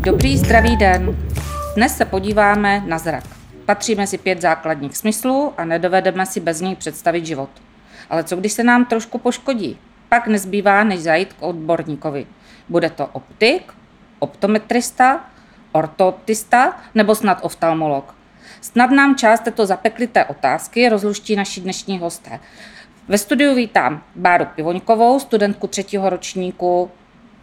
[0.00, 1.16] Dobrý zdravý den.
[1.74, 3.24] Dnes se podíváme na zrak.
[3.66, 7.50] Patří mezi pět základních smyslů a nedovedeme si bez něj představit život.
[8.10, 9.78] Ale co když se nám trošku poškodí?
[10.08, 12.26] Pak nezbývá, než zajít k odborníkovi.
[12.68, 13.72] Bude to optik,
[14.18, 15.24] optometrista,
[15.72, 18.14] ortoptista nebo snad oftalmolog.
[18.60, 22.40] Snad nám část této zapeklité otázky rozluští naši dnešní hosté.
[23.08, 26.90] Ve studiu vítám Báru Pivoňkovou, studentku třetího ročníku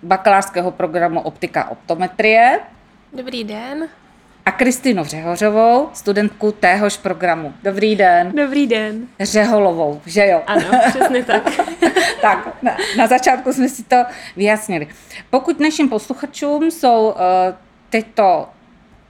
[0.04, 2.60] bakalářského programu Optika optometrie.
[3.14, 3.88] Dobrý den.
[4.46, 7.54] A Kristýnu Řehořovou, studentku téhož programu.
[7.64, 8.32] Dobrý den.
[8.32, 9.08] Dobrý den.
[9.20, 10.42] Řeholovou, že jo?
[10.48, 11.44] Ano, přesně tak.
[12.22, 14.04] tak, na, na začátku jsme si to
[14.36, 14.88] vyjasnili.
[15.30, 17.16] Pokud našim posluchačům jsou uh,
[17.90, 18.50] tyto,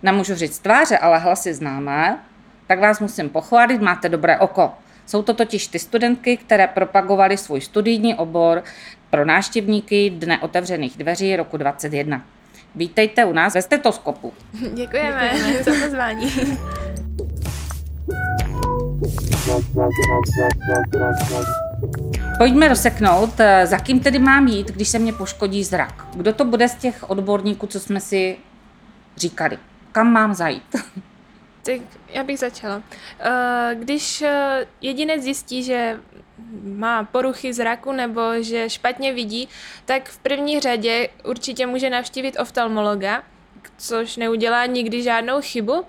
[0.04, 2.20] nemůžu říct tváře, ale hlasy známé,
[2.68, 4.74] tak vás musím pochválit, máte dobré oko.
[5.06, 8.64] Jsou to totiž ty studentky, které propagovaly svůj studijní obor
[9.10, 12.26] pro náštěvníky Dne otevřených dveří roku 2021.
[12.76, 14.34] Vítejte u nás ve stetoskopu.
[14.74, 15.64] Děkujeme, Děkujeme.
[15.64, 16.32] za pozvání.
[22.38, 26.08] Pojďme rozseknout, eh, za kým tedy mám jít, když se mě poškodí zrak.
[26.16, 28.38] Kdo to bude z těch odborníků, co jsme si
[29.18, 29.58] říkali?
[29.92, 30.76] Kam mám zajít?
[31.66, 32.84] Tak já bych začala.
[33.20, 36.00] Eh, když eh, jedinec zjistí, že
[36.64, 39.50] má poruchy zraku nebo že špatně vidí,
[39.86, 43.24] tak v první řadě určitě může navštívit oftalmologa,
[43.78, 45.86] což neudělá nikdy žádnou chybu,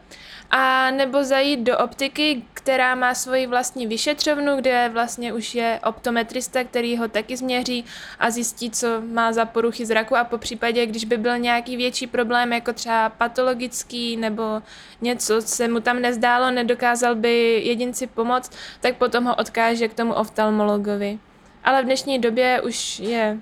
[0.50, 6.64] a nebo zajít do optiky, která má svoji vlastní vyšetřovnu, kde vlastně už je optometrista,
[6.64, 7.84] který ho taky změří
[8.18, 12.06] a zjistí, co má za poruchy zraku a po případě, když by byl nějaký větší
[12.06, 14.62] problém, jako třeba patologický nebo
[15.00, 19.94] něco, co se mu tam nezdálo, nedokázal by jedinci pomoct, tak potom ho odkáže k
[19.94, 21.18] tomu oftalmologovi.
[21.64, 23.38] Ale v dnešní době už je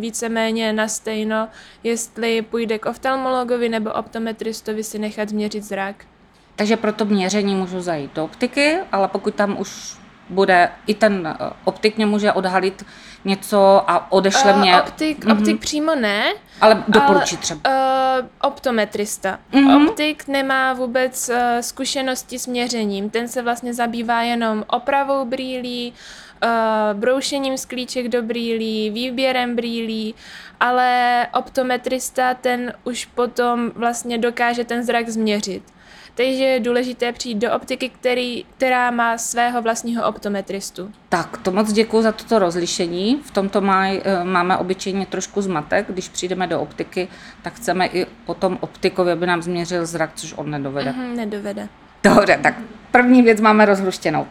[0.00, 1.48] víceméně na stejno,
[1.82, 6.04] jestli půjde k oftalmologovi nebo optometristovi si nechat změřit zrak.
[6.56, 9.96] Takže pro to měření můžu zajít do optiky, ale pokud tam už
[10.28, 12.84] bude i ten eh, optik mě může odhalit
[13.24, 14.82] něco a odešle uh, mě...
[14.82, 15.38] Optik, mm-hmm.
[15.38, 16.24] optik přímo ne.
[16.60, 17.60] Ale doporučí třeba.
[17.70, 19.38] Uh, optometrista.
[19.52, 19.88] Mm-hmm.
[19.88, 23.10] Optik nemá vůbec uh, zkušenosti s měřením.
[23.10, 25.92] Ten se vlastně zabývá jenom opravou brýlí,
[26.44, 30.14] uh, broušením sklíček do brýlí, výběrem brýlí,
[30.60, 35.62] ale optometrista ten už potom vlastně dokáže ten zrak změřit.
[36.16, 40.92] Takže je důležité přijít do optiky, který, která má svého vlastního optometristu.
[41.08, 43.20] Tak, to moc děkuji za toto rozlišení.
[43.24, 45.86] V tomto maj, eh, máme obyčejně trošku zmatek.
[45.88, 47.08] Když přijdeme do optiky,
[47.42, 50.90] tak chceme i potom optikovi, aby nám změřil zrak, což on nedovede.
[50.90, 51.68] Mm-hmm, nedovede.
[52.04, 52.54] Dobře, tak
[52.90, 54.26] první věc máme rozluštěnou.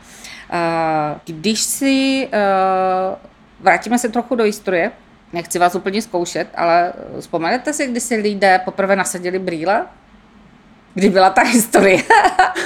[0.53, 3.15] Eh, když si eh,
[3.59, 4.91] vrátíme se trochu do historie,
[5.33, 9.85] nechci vás úplně zkoušet, ale vzpomenete si, kdy si lidé poprvé nasadili brýle?
[10.93, 12.03] Kdy byla ta historie?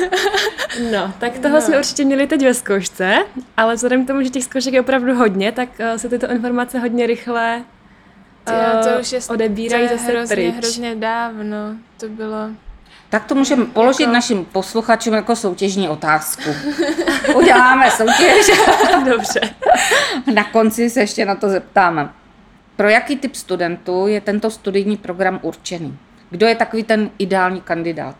[0.92, 1.62] no, tak toho no.
[1.62, 3.18] jsme určitě měli teď ve zkoušce,
[3.58, 7.08] ale vzhledem k tomu, že těch zkoušek je opravdu hodně, tak se tyto informace hodně
[7.08, 7.64] rychle
[8.50, 10.56] uh, to už je, odebírají to je zase hrozně, pryč.
[10.56, 11.75] hrozně dávno.
[12.00, 12.50] To bylo...
[13.09, 14.13] Tak to můžeme položit jako...
[14.13, 16.50] našim posluchačům jako soutěžní otázku.
[17.35, 18.51] Uděláme soutěž.
[19.06, 19.40] Dobře.
[20.34, 22.09] Na konci se ještě na to zeptáme.
[22.75, 25.97] Pro jaký typ studentů je tento studijní program určený?
[26.29, 28.16] Kdo je takový ten ideální kandidát?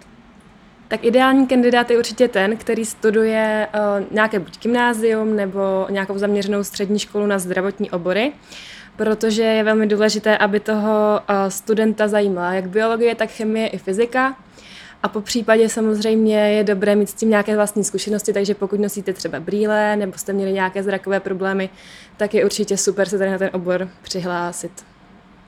[0.88, 6.64] Tak ideální kandidát je určitě ten, který studuje uh, nějaké buď gymnázium nebo nějakou zaměřenou
[6.64, 8.32] střední školu na zdravotní obory,
[8.96, 14.36] protože je velmi důležité, aby toho uh, studenta zajímala jak biologie, tak chemie i fyzika.
[15.04, 19.14] A po případě samozřejmě je dobré mít s tím nějaké vlastní zkušenosti, takže pokud nosíte
[19.14, 21.70] třeba brýle nebo jste měli nějaké zrakové problémy,
[22.18, 24.86] tak je určitě super se tady na ten obor přihlásit.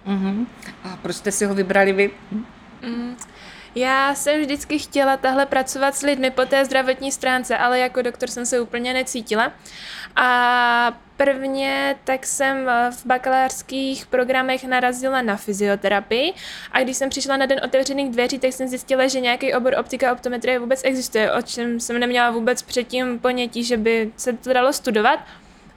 [0.07, 0.45] Uh-huh.
[0.83, 2.11] A proč jste si ho vybrali vy?
[2.81, 3.15] Mm.
[3.75, 8.29] Já jsem vždycky chtěla tahle pracovat s lidmi po té zdravotní stránce, ale jako doktor
[8.29, 9.51] jsem se úplně necítila.
[10.15, 16.33] A prvně tak jsem v bakalářských programech narazila na fyzioterapii
[16.71, 20.09] a když jsem přišla na den otevřených dveří, tak jsem zjistila, že nějaký obor optika
[20.09, 24.53] a optometrie vůbec existuje, o čem jsem neměla vůbec předtím ponětí, že by se to
[24.53, 25.19] dalo studovat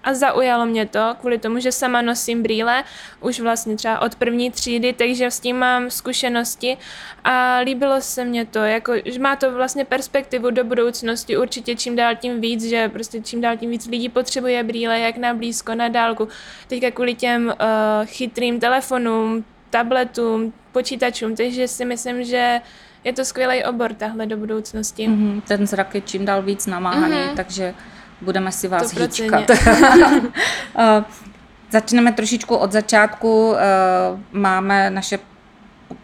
[0.05, 2.85] a zaujalo mě to kvůli tomu, že sama nosím brýle
[3.21, 6.77] už vlastně třeba od první třídy, takže s tím mám zkušenosti
[7.25, 11.97] a líbilo se mě to, jako, že má to vlastně perspektivu do budoucnosti určitě čím
[11.97, 15.75] dál tím víc, že prostě čím dál tím víc lidí potřebuje brýle, jak na blízko,
[15.75, 16.29] na dálku,
[16.69, 17.53] teďka kvůli těm uh,
[18.05, 22.61] chytrým telefonům, tabletům, počítačům, takže si myslím, že
[23.05, 25.09] je to skvělý obor tahle do budoucnosti.
[25.09, 27.37] Mm-hmm, ten zrak je čím dál víc namáhaný, mm-hmm.
[27.37, 27.75] takže
[28.23, 29.51] budeme si vás hýčkat.
[31.71, 33.55] Začneme trošičku od začátku.
[33.57, 33.63] Eh,
[34.33, 35.19] Máme naše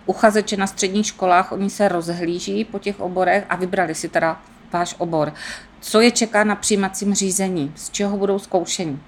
[0.06, 4.40] uchazeče na středních školách, oni se rozhlíží po těch oborech a vybrali si teda
[4.72, 5.32] váš obor.
[5.80, 7.72] Co je čeká na přijímacím řízení?
[7.74, 9.00] Z čeho budou zkoušení?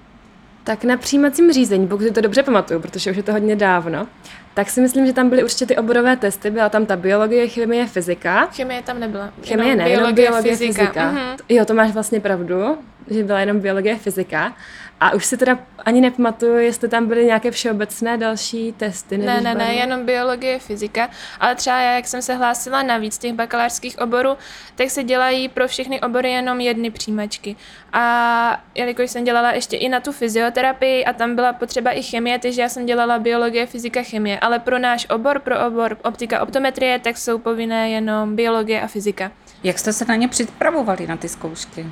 [0.63, 4.07] Tak na přijímacím řízení, pokud si to dobře pamatuju, protože už je to hodně dávno,
[4.53, 7.87] tak si myslím, že tam byly určitě ty oborové testy, byla tam ta biologie, chemie,
[7.87, 8.45] fyzika.
[8.45, 9.29] Chemie tam nebyla.
[9.47, 10.81] Chemie jenom ne, jenom biologie, fyzika.
[10.81, 11.11] fyzika.
[11.11, 11.37] Mhm.
[11.49, 12.77] Jo, to máš vlastně pravdu,
[13.11, 14.53] že byla jenom biologie, fyzika.
[14.99, 19.17] A už si teda ani nepamatuju, jestli tam byly nějaké všeobecné další testy.
[19.17, 19.79] Ne, nevíš, ne, ne, Barbaro?
[19.79, 21.09] jenom biologie, fyzika.
[21.39, 24.37] Ale třeba já, jak jsem se hlásila na víc těch bakalářských oborů,
[24.75, 27.55] tak se dělají pro všechny obory jenom jedny přijímačky.
[27.93, 32.39] A jelikož jsem dělala ještě i na tu fyzioterapii a tam byla potřeba i chemie,
[32.39, 34.39] takže já jsem dělala biologie, fyzika, chemie.
[34.39, 39.31] Ale pro náš obor, pro obor optika, optometrie, tak jsou povinné jenom biologie a fyzika.
[39.63, 41.85] Jak jste se na ně připravovali, na ty zkoušky?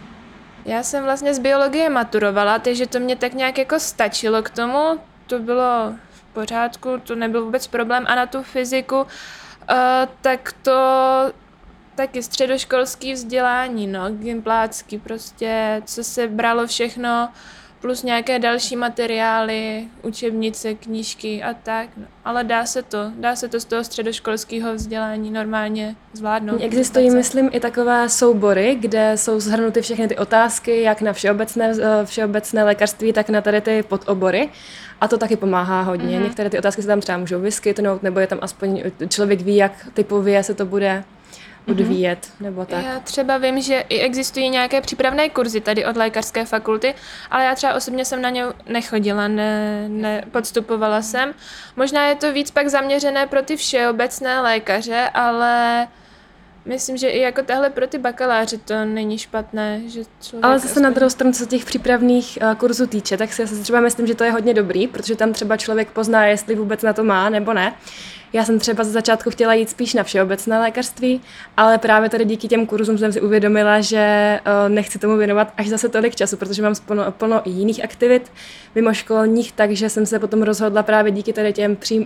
[0.69, 4.99] Já jsem vlastně z biologie maturovala, takže to mě tak nějak jako stačilo k tomu.
[5.27, 8.05] To bylo v pořádku, to nebyl vůbec problém.
[8.07, 9.07] A na tu fyziku, uh,
[10.21, 10.71] tak to
[11.95, 17.29] taky středoškolský vzdělání, no, gimplácký prostě, co se bralo všechno,
[17.81, 21.89] plus nějaké další materiály, učebnice, knížky a tak.
[21.97, 22.05] No.
[22.25, 26.61] Ale dá se to, dá se to z toho středoškolského vzdělání normálně zvládnout.
[26.61, 32.05] Existují, myslím, i takové soubory, kde jsou zhrnuty všechny ty otázky, jak na všeobecné, eh,
[32.05, 34.49] všeobecné lékařství, tak na tady ty podobory.
[35.01, 36.05] A to taky pomáhá hodně.
[36.05, 36.15] Mhm.
[36.15, 36.23] Mm-hmm.
[36.23, 39.87] Některé ty otázky se tam třeba můžou vyskytnout, nebo je tam aspoň člověk ví, jak
[39.93, 41.03] typově se to bude
[41.71, 42.43] odvíjet, mm-hmm.
[42.43, 42.85] nebo tak.
[42.85, 46.95] Já třeba vím, že i existují nějaké přípravné kurzy tady od lékařské fakulty,
[47.31, 51.33] ale já třeba osobně jsem na ně nechodila, ne, nepodstupovala jsem.
[51.75, 55.87] Možná je to víc pak zaměřené pro ty všeobecné lékaře, ale
[56.65, 59.81] myslím, že i jako tahle pro ty bakaláře to není špatné.
[59.87, 63.17] Že člověk Ale zase na aspoň- druhou stranu, co se těch přípravných uh, kurzů týče,
[63.17, 66.25] tak si zase třeba myslím, že to je hodně dobrý, protože tam třeba člověk pozná,
[66.25, 67.73] jestli vůbec na to má nebo ne.
[68.33, 71.21] Já jsem třeba ze začátku chtěla jít spíš na všeobecné lékařství,
[71.57, 75.67] ale právě tady díky těm kurzům jsem si uvědomila, že uh, nechci tomu věnovat až
[75.69, 78.31] zase tolik času, protože mám plno, plno jiných aktivit
[78.75, 82.05] mimoškolních, takže jsem se potom rozhodla právě díky tady těm pří, uh,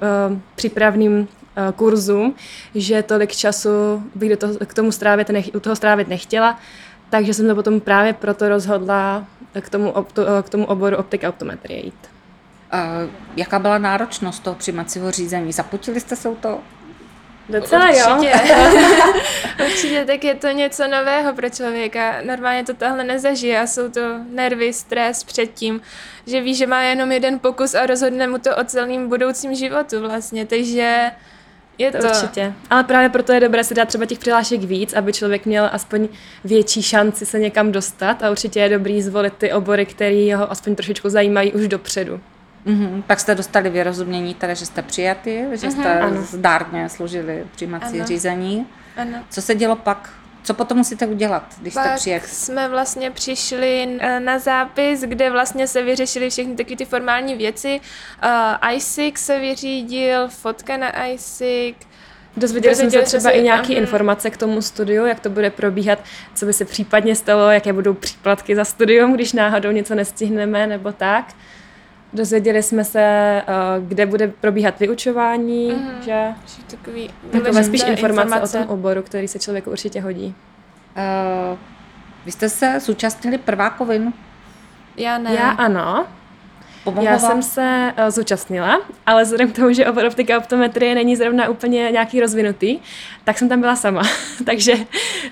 [0.55, 2.35] přípravným eh, kurzům,
[2.75, 6.59] že tolik času bych do toho, k tomu strávit nech, u toho strávit nechtěla,
[7.09, 9.27] takže jsem to potom právě proto rozhodla
[9.61, 9.93] k tomu,
[10.41, 12.12] k tomu oboru optika optometrie jít.
[12.73, 15.51] A jaká byla náročnost toho přijímacího řízení?
[15.51, 16.61] Zapotili jste se u toho?
[17.49, 18.33] Docela Určitě.
[19.65, 22.15] Určitě, tak je to něco nového pro člověka.
[22.25, 25.81] Normálně to tahle nezažije a jsou to nervy, stres předtím,
[26.27, 30.01] že ví, že má jenom jeden pokus a rozhodne mu to o celém budoucím životu
[30.01, 31.11] vlastně, takže
[31.77, 32.07] je To, to...
[32.07, 32.53] určitě.
[32.69, 36.07] Ale právě proto je dobré si dát třeba těch přihlášek víc, aby člověk měl aspoň
[36.43, 40.75] větší šanci se někam dostat a určitě je dobrý zvolit ty obory, které ho aspoň
[40.75, 42.21] trošičku zajímají už dopředu.
[42.65, 43.03] Mhm.
[43.07, 46.21] Pak jste dostali vyrozumění, teda, že jste přijatý, že jste ano.
[46.21, 48.07] zdárně složili přijímací Ano.
[48.07, 48.67] řízení.
[48.97, 49.17] Ano.
[49.29, 50.09] Co se dělo pak?
[50.43, 52.23] Co potom musíte udělat, když jste Pak přijat?
[52.25, 57.79] jsme vlastně přišli eh, na zápis, kde vlastně se vyřešily všechny taky ty formální věci.
[58.63, 61.75] Uh, ISIC se vyřídil, fotka na ISIC,
[62.37, 63.81] Dozvěděli jsme se třeba se- i nějaké aha.
[63.81, 65.99] informace k tomu studiu, jak to bude probíhat,
[66.35, 70.91] co by se případně stalo, jaké budou příplatky za studium, když náhodou něco nestihneme nebo
[70.91, 71.33] tak.
[72.13, 73.43] Dozvěděli jsme se, eh,
[73.87, 76.01] kde bude probíhat vyučování, Mhm.
[76.01, 76.25] že
[76.71, 80.35] takový takové spíš informace, o tom oboru, který se člověku určitě hodí.
[81.51, 81.57] Uh,
[82.25, 84.13] vy jste se zúčastnili prvákovin?
[84.97, 85.33] Já ne.
[85.33, 86.05] Já ano,
[86.83, 90.95] Pomohlo Já jsem se uh, zúčastnila, ale vzhledem k tomu, že obor optika a optometrie
[90.95, 92.79] není zrovna úplně nějaký rozvinutý,
[93.23, 94.01] tak jsem tam byla sama.
[94.45, 94.73] takže,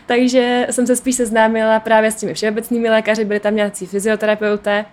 [0.06, 4.86] takže jsem se spíš seznámila právě s těmi všeobecnými lékaři, byli tam nějací fyzioterapeuté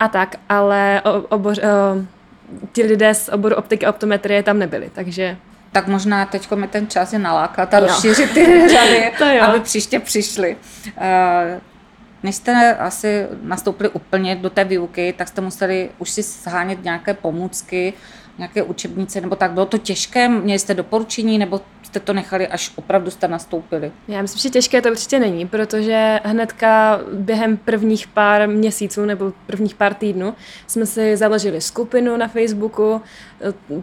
[0.00, 2.04] a tak, ale obor, uh,
[2.72, 5.36] ti lidé z oboru optiky a optometrie tam nebyli, takže
[5.72, 10.56] Tak možná teď mi ten čas je nalákat a rozšířit ty řady, aby příště přišli.
[10.86, 11.60] Uh,
[12.22, 17.14] než jste asi nastoupili úplně do té výuky, tak jste museli už si shánět nějaké
[17.14, 17.92] pomůcky,
[18.38, 19.50] nějaké učebnice, nebo tak.
[19.50, 20.28] Bylo to těžké?
[20.28, 21.60] Měli jste doporučení, nebo
[21.90, 23.92] jste to nechali, až opravdu jste nastoupili?
[24.08, 29.74] Já myslím, že těžké to určitě není, protože hnedka během prvních pár měsíců nebo prvních
[29.74, 30.34] pár týdnů
[30.66, 33.02] jsme si založili skupinu na Facebooku,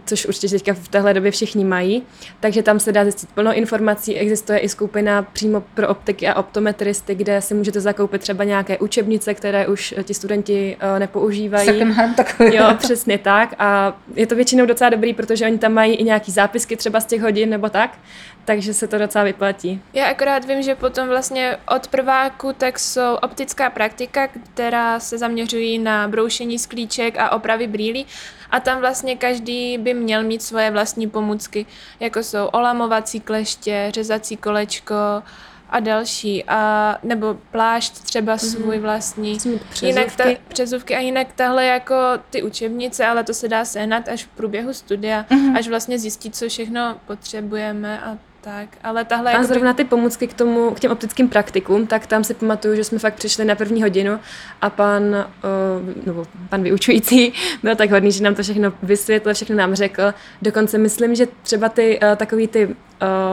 [0.06, 2.04] což určitě teďka v téhle době všichni mají,
[2.40, 4.16] takže tam se dá zjistit plno informací.
[4.16, 9.34] Existuje i skupina přímo pro optiky a optometristy, kde si můžete zakoupit třeba nějaké učebnice,
[9.34, 11.68] které už ti studenti eh, nepoužívají.
[11.68, 12.56] Second hand takový.
[12.56, 13.54] Jo, přesně tak.
[13.60, 17.06] A je to většinou docela dobrý, protože oni tam mají i nějaký zápisky třeba z
[17.06, 17.97] těch hodin nebo tak.
[18.46, 19.82] Takže se to docela vyplatí.
[19.94, 25.80] Já akorát vím, že potom vlastně od prváku tak jsou optická praktika, která se zaměřují
[25.80, 28.06] na broušení sklíček a opravy brýlí
[28.52, 31.66] a tam vlastně každý by měl mít svoje vlastní pomůcky,
[32.00, 35.24] jako jsou olamovací kleště, řezací kolečko,
[35.70, 39.38] a další, a, nebo plášť třeba svůj vlastní.
[39.82, 41.96] Jinak ta, přezůvky a jinak tahle jako
[42.30, 45.58] ty učebnice, ale to se dá sehnat až v průběhu studia, mm-hmm.
[45.58, 49.34] až vlastně zjistit, co všechno potřebujeme a tak, ale tahle...
[49.34, 52.84] A zrovna ty pomůcky k tomu, k těm optickým praktikům, tak tam si pamatuju, že
[52.84, 54.20] jsme fakt přišli na první hodinu
[54.62, 59.56] a pan, uh, nebo pan vyučující byl tak hodný, že nám to všechno vysvětlil, všechno
[59.56, 60.14] nám řekl.
[60.42, 62.74] Dokonce myslím, že třeba ty uh, takový ty uh,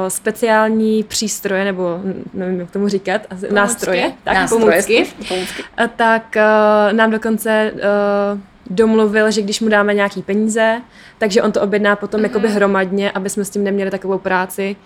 [0.08, 2.00] speciální přístroje, nebo
[2.34, 3.54] nevím, jak tomu říkat, pomůcky.
[3.54, 5.62] nástroje, tak nástroje, pomůcky, pomůcky.
[5.62, 8.40] Uh, tak uh, nám dokonce uh,
[8.71, 10.83] domluvil, že když mu dáme nějaký peníze,
[11.18, 12.25] takže on to objedná potom mm-hmm.
[12.25, 14.76] jakoby hromadně, aby jsme s tím neměli takovou práci.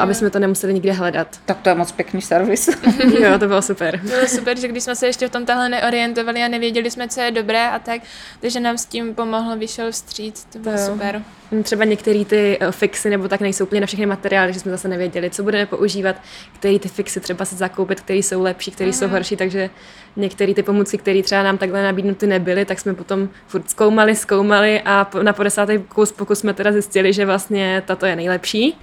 [0.00, 1.40] Aby jsme to nemuseli nikde hledat.
[1.44, 2.68] Tak to je moc pěkný servis.
[3.20, 4.00] jo, to bylo super.
[4.02, 7.20] Bylo super, že když jsme se ještě v tom tahle neorientovali a nevěděli jsme, co
[7.20, 8.00] je dobré a tak,
[8.40, 11.22] takže nám s tím pomohl, vyšel vstříc, to bylo to super.
[11.62, 14.88] Třeba některé ty eh, fixy nebo tak nejsou úplně na všechny materiály, že jsme zase
[14.88, 16.16] nevěděli, co budeme používat,
[16.52, 19.14] které ty fixy třeba si zakoupit, které jsou lepší, které jsou mhm.
[19.14, 19.70] horší, takže
[20.16, 24.80] některé ty pomůcky, které třeba nám takhle nabídnuty nebyly, tak jsme potom furt zkoumali, zkoumali
[24.84, 25.68] a na 50.
[25.88, 28.78] kus pokus jsme teda zjistili, že vlastně tato je nejlepší.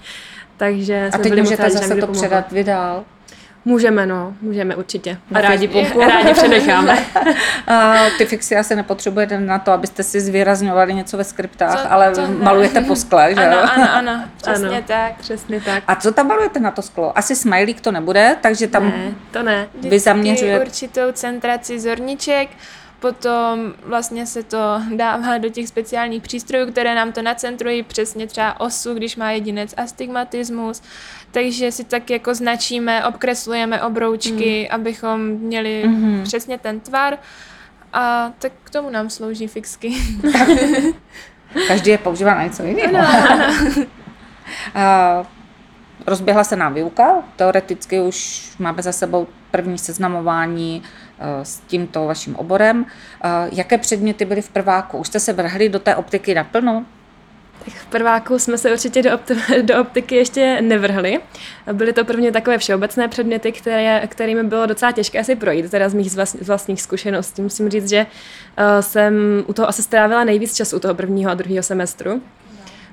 [0.60, 3.04] Takže a teď můžete zase to předat vydál.
[3.66, 5.18] Můžeme, no, můžeme určitě.
[5.34, 6.00] A rádi, pompu.
[6.00, 6.98] rádi předecháme.
[7.68, 12.14] a ty fixy asi nepotřebujete na to, abyste si zvýrazňovali něco ve skriptách, co, ale
[12.28, 15.18] malujete po skle, že ano, ano, ano, přesně ano, tak.
[15.20, 15.84] Přesně tak.
[15.88, 17.18] A co tam malujete na to sklo?
[17.18, 19.68] Asi smajlík to nebude, takže tam ne, to ne.
[19.82, 20.66] vy zaměřujete...
[20.66, 22.50] určitou centraci zorniček,
[23.00, 28.60] Potom vlastně se to dává do těch speciálních přístrojů, které nám to nacentrují přesně třeba
[28.60, 30.82] osu, když má jedinec astigmatismus.
[31.32, 34.76] Takže si tak jako značíme, obkreslujeme obroučky, mm.
[34.76, 36.24] abychom měli mm-hmm.
[36.24, 37.18] přesně ten tvar.
[37.94, 39.94] A tak k tomu nám slouží fixky.
[41.68, 43.08] Každý je používá na něco jiného.
[43.08, 43.46] Ano,
[44.76, 45.26] ano.
[46.08, 50.84] rozběhla se nám výuka, teoreticky už máme za sebou první seznamování
[51.44, 52.86] s tímto vaším oborem.
[53.24, 54.98] Eh, jaké předměty byly v prváku?
[54.98, 56.86] Už jste se vrhli do té optiky naplno?
[57.66, 61.20] Tak v prváku jsme se určitě do, opti- do optiky ještě nevrhli.
[61.74, 65.94] Byly to prvně takové všeobecné předměty, které, kterými bylo docela těžké si projít, teda z
[65.94, 67.42] mých z vlastních zkušeností.
[67.42, 69.14] Musím říct, že uh, jsem
[69.48, 72.22] u toho asi strávila nejvíc času u toho prvního a druhého semestru.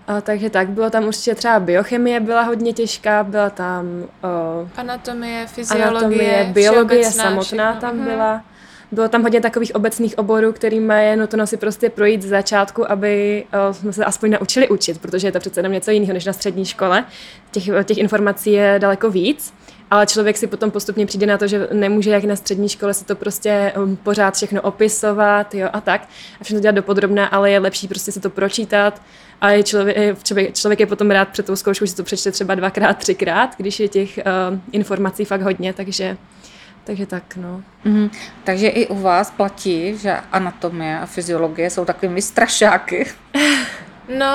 [0.06, 4.04] A, takže tak, bylo tam určitě třeba biochemie byla hodně těžká, byla tam...
[4.22, 7.80] O, anatomie, fyziologie, anatomie, biologie samotná všechno.
[7.80, 8.04] tam mhm.
[8.04, 8.44] byla.
[8.92, 13.44] Bylo tam hodně takových obecných oborů, kterým je nutno si prostě projít z začátku, aby
[13.70, 16.32] o, jsme se aspoň naučili učit, protože je to přece jenom něco jiného než na
[16.32, 17.04] střední škole.
[17.50, 19.54] Těch, těch informací je daleko víc
[19.90, 23.04] ale člověk si potom postupně přijde na to, že nemůže jak na střední škole si
[23.04, 23.72] to prostě
[24.02, 26.08] pořád všechno opisovat jo, a tak
[26.40, 29.02] a všechno dělat dopodrobná, ale je lepší prostě si to pročítat
[29.40, 32.54] a je člověk, člověk, člověk je potom rád před tou zkouškou, že to přečte třeba
[32.54, 36.16] dvakrát, třikrát, když je těch uh, informací fakt hodně, takže
[36.84, 37.62] takže tak, no.
[37.86, 38.10] Mm-hmm.
[38.44, 43.06] Takže i u vás platí, že anatomie a fyziologie jsou takovými strašáky.
[44.08, 44.26] No,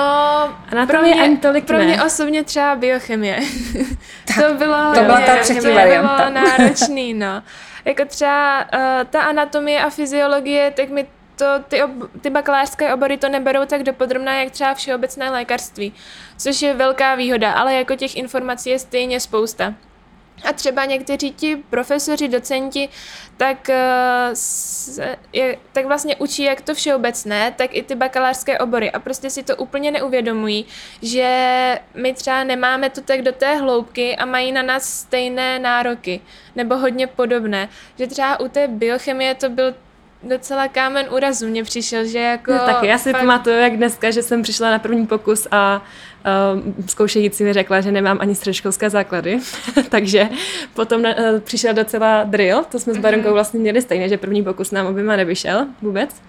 [0.68, 1.84] Anatomie pro mě, ani tolik pro ne.
[1.84, 3.40] mě osobně třeba biochemie.
[4.34, 6.16] to bylo, to byla ta třetí varianta.
[6.16, 7.42] bylo náročný, no.
[7.84, 8.80] Jako třeba uh,
[9.10, 11.06] ta anatomie a fyziologie, tak mi
[11.42, 15.94] to, ty, ob, ty bakalářské obory to neberou tak dopodrobná, jak třeba všeobecné lékařství,
[16.38, 19.74] což je velká výhoda, ale jako těch informací je stejně spousta.
[20.44, 22.88] A třeba někteří ti profesoři, docenti,
[23.36, 24.32] tak, eh,
[25.32, 28.90] je, tak vlastně učí jak to všeobecné, tak i ty bakalářské obory.
[28.90, 30.66] A prostě si to úplně neuvědomují,
[31.02, 36.20] že my třeba nemáme to tak do té hloubky a mají na nás stejné nároky,
[36.56, 37.68] nebo hodně podobné.
[37.98, 39.74] Že třeba u té biochemie to byl
[40.22, 42.52] docela kámen úrazu mě přišel, že jako...
[42.52, 43.20] No, tak já si fakt...
[43.20, 45.82] pamatuju, jak dneska, že jsem přišla na první pokus a
[46.54, 49.38] uh, zkoušející mi řekla, že nemám ani středoškolské základy,
[49.88, 50.28] takže
[50.74, 53.02] potom uh, přišel docela drill, to jsme s mhm.
[53.02, 56.22] Baronkou vlastně měli stejně, že první pokus nám oběma nevyšel vůbec.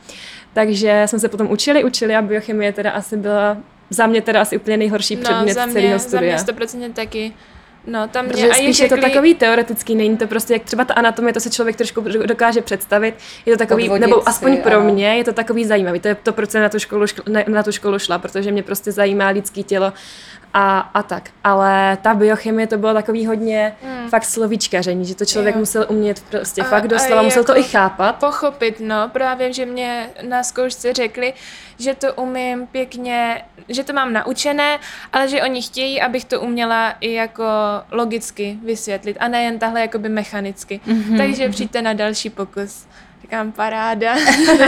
[0.54, 3.58] Takže jsme se potom učili, učili a biochemie teda asi byla
[3.90, 6.38] za mě teda asi úplně nejhorší no, předmět za mě, celého studia.
[6.38, 7.34] Za mě 100% taky.
[7.88, 8.96] No, tam Protože mě spíš řekli...
[8.96, 12.02] je to takový teoretický, není to prostě jak třeba ta anatomie, to se člověk trošku
[12.26, 13.16] dokáže představit.
[13.46, 14.92] Je to takový, Odvodit nebo aspoň si, pro ale...
[14.92, 16.00] mě je to takový zajímavý.
[16.00, 18.64] To je to, proč jsem na tu školu, šla, na tu školu šla, protože mě
[18.64, 19.94] prostě zajímá lidský tělo
[20.54, 21.30] a, a tak.
[21.44, 24.10] Ale ta biochemie to bylo takový hodně Hmm.
[24.10, 25.60] fakt slovíčkaření, že to člověk Jo.
[25.60, 28.16] musel umět prostě A- fakt a doslova, musel to jako i chápat.
[28.16, 29.10] Pochopit, no.
[29.10, 31.34] Právě, že mě na zkoušce řekli,
[31.80, 34.80] že to umím pěkně, že to mám naučené,
[35.14, 37.44] ale že oni chtějí, abych to uměla i jako
[37.92, 40.80] logicky vysvětlit a nejen tahle jakoby mechanicky.
[40.86, 41.18] Mhm.
[41.18, 42.86] Takže přijďte na další pokus.
[43.24, 44.16] Říkám, paráda.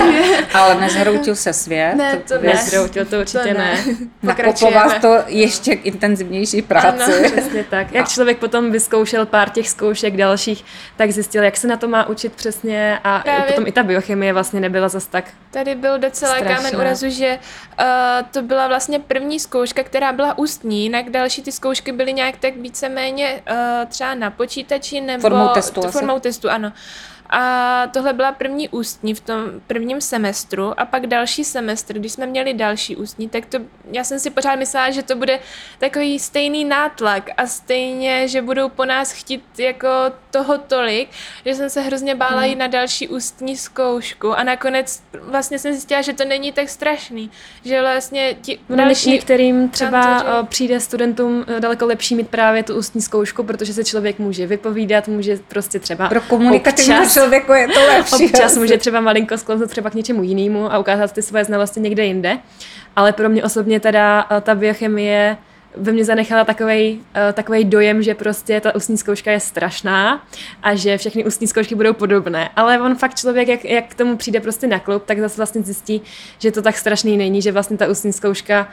[0.53, 1.95] Ale nezhroutil se svět.
[1.95, 2.41] Ne, to ne.
[2.41, 3.83] Nezhroutil to určitě To ne.
[4.23, 6.87] Nakoplo vás to ještě k intenzivnější práci.
[6.87, 7.29] Ano.
[7.31, 7.91] Přesně tak.
[7.91, 12.09] Jak člověk potom vyzkoušel pár těch zkoušek dalších, tak zjistil, jak se na to má
[12.09, 13.43] učit přesně a Právě.
[13.45, 15.25] potom i ta biochemie vlastně nebyla zas tak.
[15.51, 16.55] Tady byl docela Strašné.
[16.55, 17.39] kámen úrazu, že
[17.79, 17.85] uh,
[18.31, 22.55] to byla vlastně první zkouška, která byla ústní, jinak další ty zkoušky byly nějak tak
[22.55, 23.57] víceméně uh,
[23.87, 25.21] třeba na počítači nebo...
[25.21, 25.81] Formou testu.
[25.81, 26.73] Formou testu, ano.
[27.29, 32.25] A tohle byla první ústní v tom prvním semestru a pak další semestr, když jsme
[32.25, 33.57] měli další ústní, tak to,
[33.91, 35.39] já jsem si pořád myslela, že to bude
[35.79, 39.87] takový stejný nátlak a stejně, že budou po nás chtít jako
[40.31, 41.09] toho tolik,
[41.45, 42.49] že jsem se hrozně bála Hmm.
[42.49, 47.31] jít na další ústní zkoušku a nakonec vlastně jsem zjistila, že to není tak strašný,
[47.65, 49.09] že vlastně ti No, další...
[49.11, 53.73] Některým třeba kantoři- eh, přijde studentům eh, daleko lepší mít právě tu ústní zkoušku, protože
[53.73, 58.25] se člověk může vypovídat, může prostě třeba Pro komunikativního občas- člověku je to lepší.
[58.25, 62.05] Občas může třeba malinko sklouznout třeba k něčemu jinému a ukázat ty svoje znalosti někde
[62.05, 62.37] jinde.
[62.95, 65.37] Ale pro mě osobně teda eh, ta biochemie
[65.77, 67.01] ve mně zanechala takový
[67.33, 70.23] takovej dojem, že prostě ta ústní zkouška je strašná
[70.63, 72.49] a že všechny ústní zkoušky budou podobné.
[72.55, 75.61] Ale on fakt člověk, jak, jak k tomu přijde prostě na klub, tak zase vlastně
[75.61, 76.01] zjistí,
[76.39, 78.67] že to tak strašný není, že vlastně ta ústní zkouška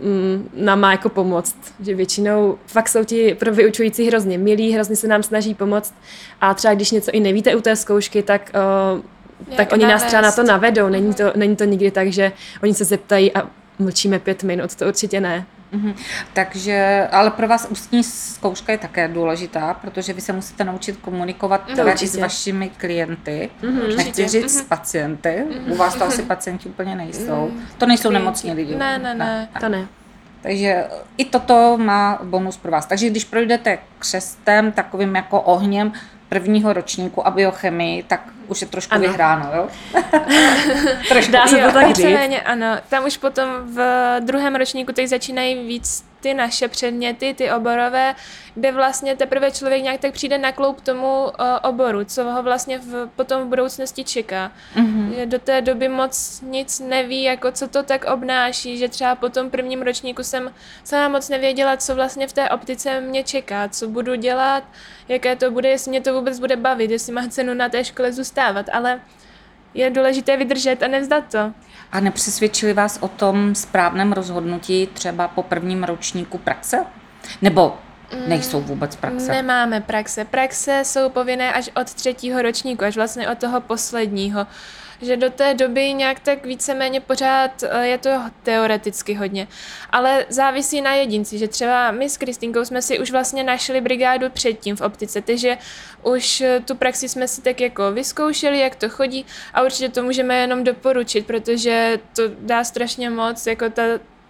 [0.00, 1.56] mm, nám má jako pomoct.
[1.80, 5.94] Že většinou fakt jsou ti pro vyučující hrozně milí, hrozně se nám snaží pomoct
[6.40, 8.52] a třeba když něco i nevíte u té zkoušky, tak
[8.94, 9.00] uh,
[9.48, 10.48] Jak tak oni nás třeba na to navést.
[10.48, 10.88] navedou.
[10.88, 13.48] Není to, není to nikdy tak, že oni se zeptají a
[13.78, 15.46] mlčíme pět minut, to určitě ne.
[15.74, 15.94] Mhm.
[16.32, 21.66] Takže, ale pro vás ústní zkouška je také důležitá, protože vy se musíte naučit komunikovat
[21.76, 23.50] teda i s vašimi klienty.
[23.62, 23.96] Mhm.
[23.96, 24.66] Nechci říct s Mhm.
[24.68, 25.44] pacienty.
[25.68, 27.48] U vás to asi pacienti úplně nejsou.
[27.54, 27.60] Mhm.
[27.78, 28.24] To nejsou Klienti.
[28.24, 28.76] nemocní lidi.
[28.76, 29.48] Ne, ne, ne.
[29.60, 29.86] To ne.
[30.42, 30.84] Takže
[31.16, 32.86] i toto má bonus pro vás.
[32.86, 35.92] Takže když projdete křestem takovým jako ohněm
[36.28, 39.02] prvního ročníku a biochemii, tak už je trošku Ano.
[39.02, 39.68] vyhráno, jo?
[41.08, 41.32] trošku.
[41.32, 41.96] Dá se to tak říct.
[41.96, 42.66] víceméně ano.
[42.88, 43.80] Tam už potom v
[44.20, 48.14] druhém ročníku teď začínají víc ty naše předměty, ty oborové,
[48.54, 51.30] kde vlastně teprve člověk nějak tak přijde na kloup tomu uh,
[51.62, 54.52] oboru, co ho vlastně v, potom v budoucnosti čeká.
[54.74, 55.14] Mhm.
[55.16, 59.28] Že do té doby moc nic neví, jako co to tak obnáší, že třeba po
[59.28, 60.50] tom prvním ročníku jsem
[60.84, 64.64] sama moc nevěděla, co vlastně v té optice mě čeká, co budu dělat,
[65.08, 68.12] jaké to bude, jestli mě to vůbec bude bavit, jestli má cenu na té škole
[68.12, 69.00] zůstávat, ale
[69.74, 71.52] je důležité vydržet a nevzdat to.
[71.92, 76.84] A nepřesvědčili vás o tom správném rozhodnutí třeba po prvním ročníku praxe?
[77.42, 77.78] Nebo
[78.26, 79.32] nejsou vůbec praxe?
[79.32, 80.24] Nemáme praxe.
[80.24, 84.46] Praxe jsou povinné až od třetího ročníku, až vlastně od toho posledního.
[85.02, 88.10] Že do té doby nějak tak víceméně pořád eh, je to
[88.42, 89.48] teoreticky hodně.
[89.90, 94.30] Ale závisí na jedinci, že třeba my s Kristýnkou jsme si už vlastně našli brigádu
[94.30, 95.58] předtím v optice, takže
[96.02, 100.02] už eh, tu praxi jsme si tak jako vyzkoušeli, jak to chodí a určitě to
[100.02, 103.82] můžeme jenom doporučit, protože to dá strašně moc, jako ta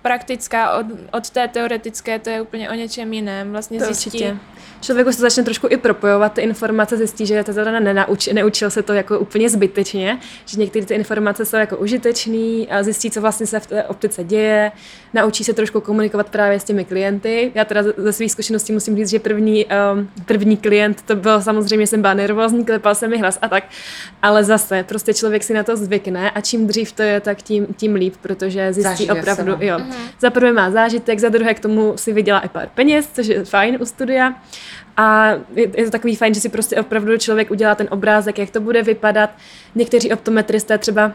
[0.05, 3.51] praktická od, od té teoretické, to je úplně o něčem jiném.
[3.51, 4.37] Vlastně To zjistí, určitě.
[4.81, 8.71] Člověk už se začne trošku i propojovat ty informace, zjistí, že to teda nenauč, neučil
[8.71, 13.21] se to jako úplně zbytečně, že některé ty informace jsou jako užitečný a zjistí, co
[13.21, 14.73] vlastně se v té optice děje,
[15.15, 17.53] naučí se trošku komunikovat právě s těmi klienty.
[17.55, 21.87] Já teda ze svých zkušeností musím říct, že první, um, první klient, to byl samozřejmě,
[21.87, 23.65] jsem byla nervózní, klepal se mi hlas a tak,
[24.23, 27.67] ale zase prostě člověk si na to zvykne a čím dřív to je, tak tím,
[27.77, 29.94] tím líp, protože zjistí Zažije se, opravdu, no.
[29.95, 30.09] Jo.
[30.21, 33.45] Za prvé má zážitek, za druhé k tomu si vydělá i pár peněz, což je
[33.45, 34.35] fajn u studia.
[34.97, 38.61] A je to takový fajn, že si prostě opravdu člověk udělá ten obrázek, jak to
[38.61, 39.31] bude vypadat.
[39.75, 41.13] Někteří optometristé třeba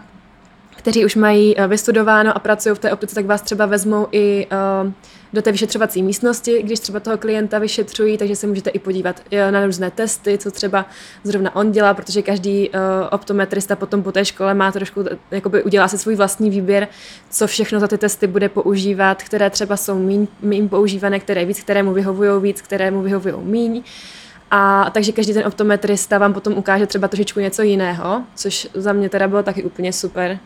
[0.79, 4.47] kteří už mají eh, vystudováno a pracují v té optice, tak vás třeba vezmou i
[4.51, 4.91] eh,
[5.33, 9.51] do té vyšetřovací místnosti, když třeba toho klienta vyšetřují, takže se můžete i podívat eh,
[9.51, 10.85] na různé testy, co třeba
[11.23, 12.69] zrovna on dělá, protože každý
[13.11, 16.87] optometrista potom po té škole má trošku, jakoby udělá si svůj vlastní výběr,
[17.29, 19.99] co všechno za ty testy bude používat, které třeba jsou
[20.41, 23.83] míň používané, které víc, které mu vyhovují víc, které mu vyhovují míň.
[24.51, 29.09] A takže každý ten optometrista vám potom ukáže třeba trošičku něco jiného, což za mě
[29.09, 30.39] teda bylo taky úplně super.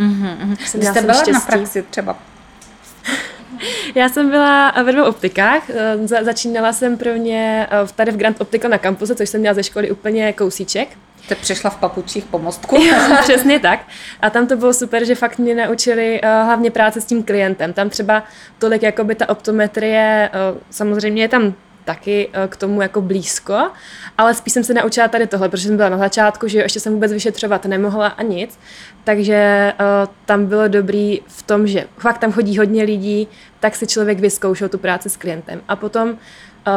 [0.00, 0.56] Mhm, mhm.
[0.72, 1.46] Vy Měla jste jsem byla na štěstí.
[1.46, 2.16] praxi třeba
[3.94, 5.70] Já jsem byla ve dvou optikách.
[5.70, 9.54] Eh, Za, začínala jsem prvně eh, tady v Grand Optical na kampusu, což jsem měla
[9.54, 10.88] ze školy úplně kousíček.
[11.24, 12.78] Jste přišla v papučích po mostku.
[13.20, 13.80] Přesně tak.
[14.20, 17.72] A tam to bylo super, že fakt mě naučili uh, hlavně práce s tím klientem.
[17.72, 18.22] Tam třeba
[18.58, 21.54] tolik jakoby ta optometrie, uh, samozřejmě je tam
[21.90, 23.70] taky uh, k tomu jako blízko,
[24.18, 26.92] ale spíš jsem se naučila tady tohle, protože jsem byla na začátku, že ještě jsem
[26.92, 28.58] vůbec vyšetřovat nemohla a nic,
[29.04, 33.28] takže uh, tam bylo dobrý v tom, že fakt tam chodí hodně lidí,
[33.60, 35.60] tak si člověk vyzkoušel tu práci s klientem.
[35.68, 36.16] A potom uh,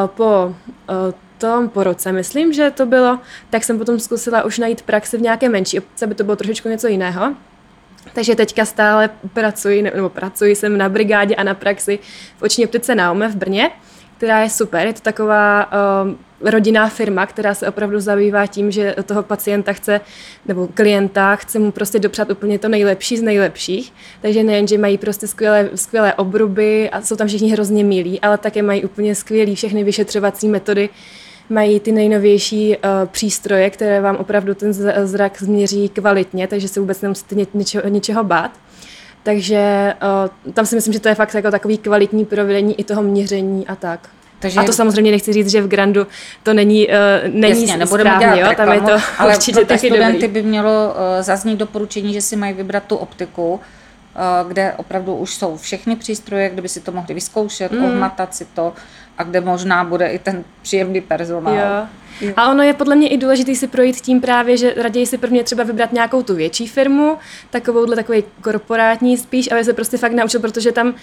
[0.08, 0.56] po
[0.89, 5.17] uh, tom po roce, myslím, že to bylo, tak jsem potom zkusila už najít praxi
[5.17, 7.36] v nějaké menší obce, aby to bylo trošičku něco jiného.
[8.13, 11.99] Takže teďka stále pracuji, nebo pracuji jsem na brigádě a na praxi
[12.38, 13.71] v oční optice Naume v Brně,
[14.17, 14.88] která je super.
[14.88, 15.71] Je to taková
[16.04, 20.02] uh, rodinná firma, která se opravdu zabývá tím, že toho pacienta chce,
[20.45, 23.93] nebo klienta chce mu prostě dopřát úplně to nejlepší z nejlepších.
[24.21, 28.38] Takže nejen, že mají prostě skvělé, skvělé obruby a jsou tam všichni hrozně milí, ale
[28.38, 30.89] také mají úplně skvělý všechny vyšetřovací metody,
[31.49, 34.73] mají ty nejnovější uh, přístroje, které vám opravdu ten
[35.08, 38.52] zrak změří kvalitně, takže se vůbec nemusíte ně, ničeho, ničeho bát.
[39.23, 39.93] Takže
[40.45, 43.67] uh, tam si myslím, že to je fakt jako takový kvalitní provedení i toho měření
[43.67, 44.09] a tak.
[44.39, 44.59] Takže...
[44.59, 46.07] A to samozřejmě nechci říct, že v Grandu
[46.43, 46.93] to není, uh,
[47.33, 48.55] není Jasně, správně, dělat jo?
[48.57, 50.41] tam je to ale určitě pro ty taky studenty dobrý.
[50.41, 53.59] by mělo uh, zaznít doporučení, že si mají vybrat tu optiku, uh,
[54.47, 57.86] kde opravdu už jsou všechny přístroje, kde by si to mohli vyzkoušet, mm.
[57.86, 58.73] ohmatat si to
[59.17, 61.55] a kde možná bude i ten příjemný personál.
[61.55, 61.88] Jo.
[62.36, 65.43] A ono je podle mě i důležité si projít tím právě, že raději si prvně
[65.43, 67.17] třeba vybrat nějakou tu větší firmu,
[67.49, 70.93] takovouhle takový korporátní spíš, aby se prostě fakt naučil, protože tam uh,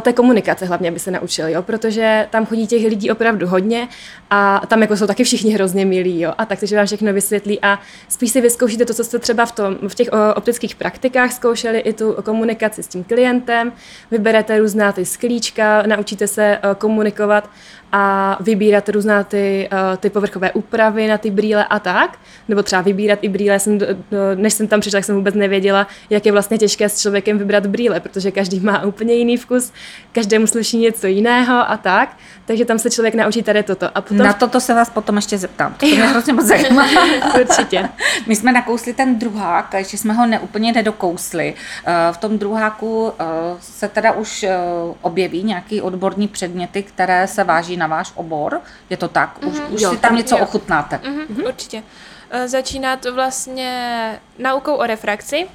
[0.00, 3.88] té komunikace hlavně by se naučil, jo, protože tam chodí těch lidí opravdu hodně
[4.30, 7.58] a tam jako jsou taky všichni hrozně milí, jo, a tak, takže vám všechno vysvětlí
[7.62, 11.78] a spíš si vyzkoušíte to, co jste třeba v, tom, v těch optických praktikách zkoušeli,
[11.78, 13.72] i tu komunikaci s tím klientem,
[14.10, 17.50] vyberete různá ty sklíčka, naučíte se uh, komunikovat
[17.92, 22.18] a vybírat různá ty, uh, ty povrchové úpravy na ty brýle a tak,
[22.48, 23.86] nebo třeba vybírat i brýle, jsem, do,
[24.34, 27.66] než jsem tam přišla, tak jsem vůbec nevěděla, jak je vlastně těžké s člověkem vybrat
[27.66, 29.72] brýle, protože každý má úplně jiný vkus,
[30.12, 33.86] každému sluší něco jiného a tak, takže tam se člověk naučí tady toto.
[33.94, 34.18] A potom...
[34.18, 36.86] Na toto se vás potom ještě zeptám, to mě hrozně moc zajímá.
[37.40, 37.88] Určitě.
[38.26, 41.54] My jsme nakousli ten druhák, ještě jsme ho neúplně nedokousli.
[41.86, 43.24] Eh, v tom druháku eh,
[43.60, 44.46] se teda už
[45.02, 48.60] objeví nějaký odborní předměty, které se váží na váš obor,
[48.90, 49.38] je to tak?
[49.46, 49.74] Už, mm-hmm.
[49.74, 50.42] už jo, si tam něco jo.
[50.42, 50.96] ochutnáte.
[50.96, 51.82] Mm-hmm, určitě.
[52.46, 55.46] Začíná to vlastně naukou o refrakci,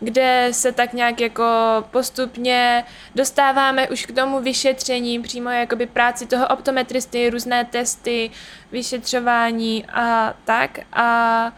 [0.00, 1.44] kde se tak nějak jako
[1.90, 8.30] postupně dostáváme už k tomu vyšetření, přímo jakoby práci toho optometristy, různé testy,
[8.72, 10.78] vyšetřování a tak.
[10.92, 11.52] A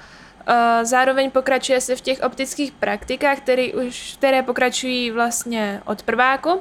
[0.83, 6.61] Zároveň pokračuje se v těch optických praktikách, které, už, které pokračují vlastně od prváku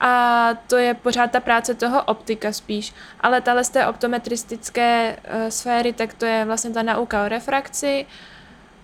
[0.00, 2.94] a to je pořád ta práce toho optika spíš.
[3.20, 8.06] Ale tahle z té optometristické uh, sféry, tak to je vlastně ta nauka o refrakci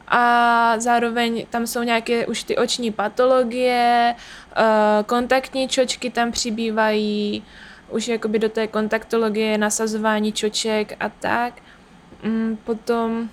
[0.09, 7.44] a zároveň tam jsou nějaké už ty oční patologie, uh, kontaktní čočky tam přibývají,
[7.88, 11.55] už jakoby do té kontaktologie, nasazování čoček a tak.
[12.22, 13.29] Mm, potom,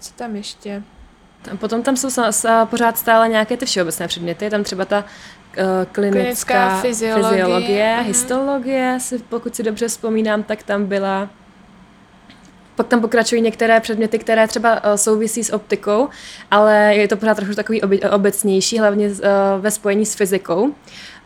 [0.00, 0.82] co tam ještě?
[1.56, 2.08] Potom tam jsou
[2.64, 5.04] pořád stále nějaké ty všeobecné předměty, tam třeba ta
[5.52, 8.06] klinická, klinická fyziologie, fyziologie mm.
[8.06, 11.28] histologie, si, pokud si dobře vzpomínám, tak tam byla
[12.76, 16.08] pak tam pokračují některé předměty, které třeba uh, souvisí s optikou,
[16.50, 19.14] ale je to pořád trochu takový obecnější, hlavně uh,
[19.60, 20.74] ve spojení s fyzikou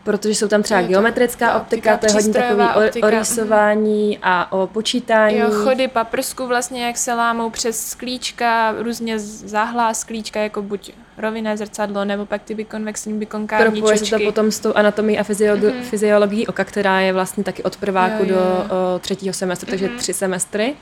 [0.07, 3.07] protože jsou tam třeba geometrická optika, optika, to je hodně takový optika.
[3.07, 5.37] o, o rýsování a o počítání.
[5.37, 11.57] Jo, chody paprsku vlastně, jak se lámou přes sklíčka, různě záhlá sklíčka, jako buď rovinné
[11.57, 15.71] zrcadlo, nebo pak ty bikonvexní, bikonkávní Propuje se to potom s tou anatomí a fyziologi-
[15.71, 15.81] mm-hmm.
[15.81, 19.87] fyziologií oka, která je vlastně taky od prváku jo, jo, do o, třetího semestru, takže
[19.87, 19.97] mm-hmm.
[19.97, 20.75] tři semestry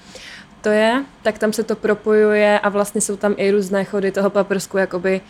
[0.62, 4.30] to je, tak tam se to propojuje a vlastně jsou tam i různé chody toho
[4.30, 5.22] paprsku, jakoby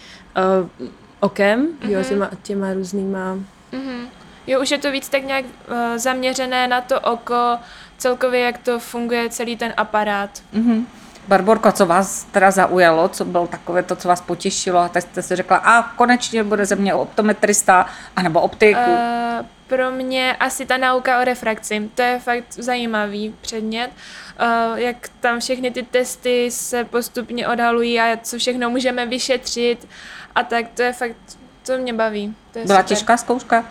[0.62, 0.88] uh,
[1.20, 1.90] okem, mm-hmm.
[1.90, 3.38] jo, těma, těma různýma
[3.76, 4.08] Mm-hmm.
[4.48, 7.58] Jo, už je to víc tak nějak uh, zaměřené na to oko,
[7.98, 10.30] celkově jak to funguje celý ten aparát.
[10.54, 10.86] Mm-hmm.
[11.28, 15.22] Barborko, co vás teda zaujalo, co bylo takové to, co vás potěšilo a tak jste
[15.22, 17.86] si řekla, a konečně bude ze mě optometrista,
[18.16, 18.80] anebo optiku?
[18.80, 23.92] Uh, pro mě asi ta nauka o refrakci, to je fakt zajímavý předmět,
[24.42, 29.88] uh, jak tam všechny ty testy se postupně odhalují a co všechno můžeme vyšetřit
[30.36, 31.16] a tak to je fakt
[31.66, 32.36] to mě baví.
[32.54, 32.98] To je Byla super.
[32.98, 33.66] těžká zkouška?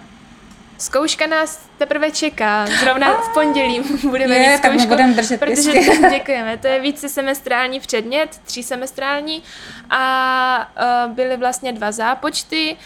[0.78, 2.66] Zkouška nás teprve čeká.
[2.66, 3.80] Zrovna v pondělí
[4.10, 4.78] budeme je, mít zkoušku.
[4.78, 5.72] Tak budeme držet protože
[6.10, 6.56] děkujeme.
[6.58, 9.42] To je více semestrální předmět, tří semestrální
[9.90, 10.70] a
[11.06, 12.76] uh, byly vlastně dva zápočty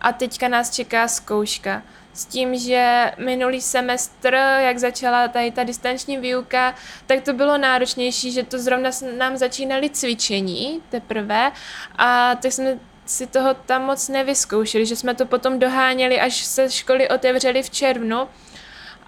[0.00, 1.82] a teďka nás čeká zkouška.
[2.12, 6.74] s tím, že minulý semestr, jak začala tady ta distanční výuka,
[7.06, 11.52] tak to bylo náročnější, že to zrovna nám začínaly cvičení teprve
[11.98, 12.78] a tak jsme
[13.10, 17.70] si toho tam moc nevyzkoušeli, že jsme to potom doháněli, až se školy otevřely v
[17.70, 18.28] červnu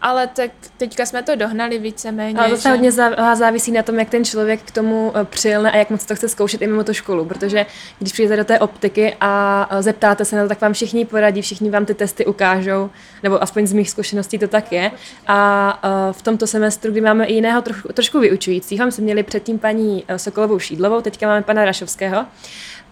[0.02, 2.38] ale tak teďka jsme to dohnali víceméně.
[2.38, 2.92] Ale to se hodně
[3.34, 6.28] závisí na tom, jak ten člověk k tomu eh, přilne a jak moc to chce
[6.28, 7.66] zkoušet i mimo tu školu, protože
[7.98, 11.42] když přijdete do té optiky a eh, zeptáte se na to, tak vám všichni poradí,
[11.42, 12.90] všichni vám ty testy ukážou,
[13.22, 14.90] nebo aspoň z mých zkušeností to tak je.
[15.26, 19.22] A eh, v tomto semestru, kdy máme i jiného trošku, trošku vyučujícího, my jsme měli
[19.22, 22.26] předtím paní Sokolovou Šídlovou, teďka máme pana Rašovského,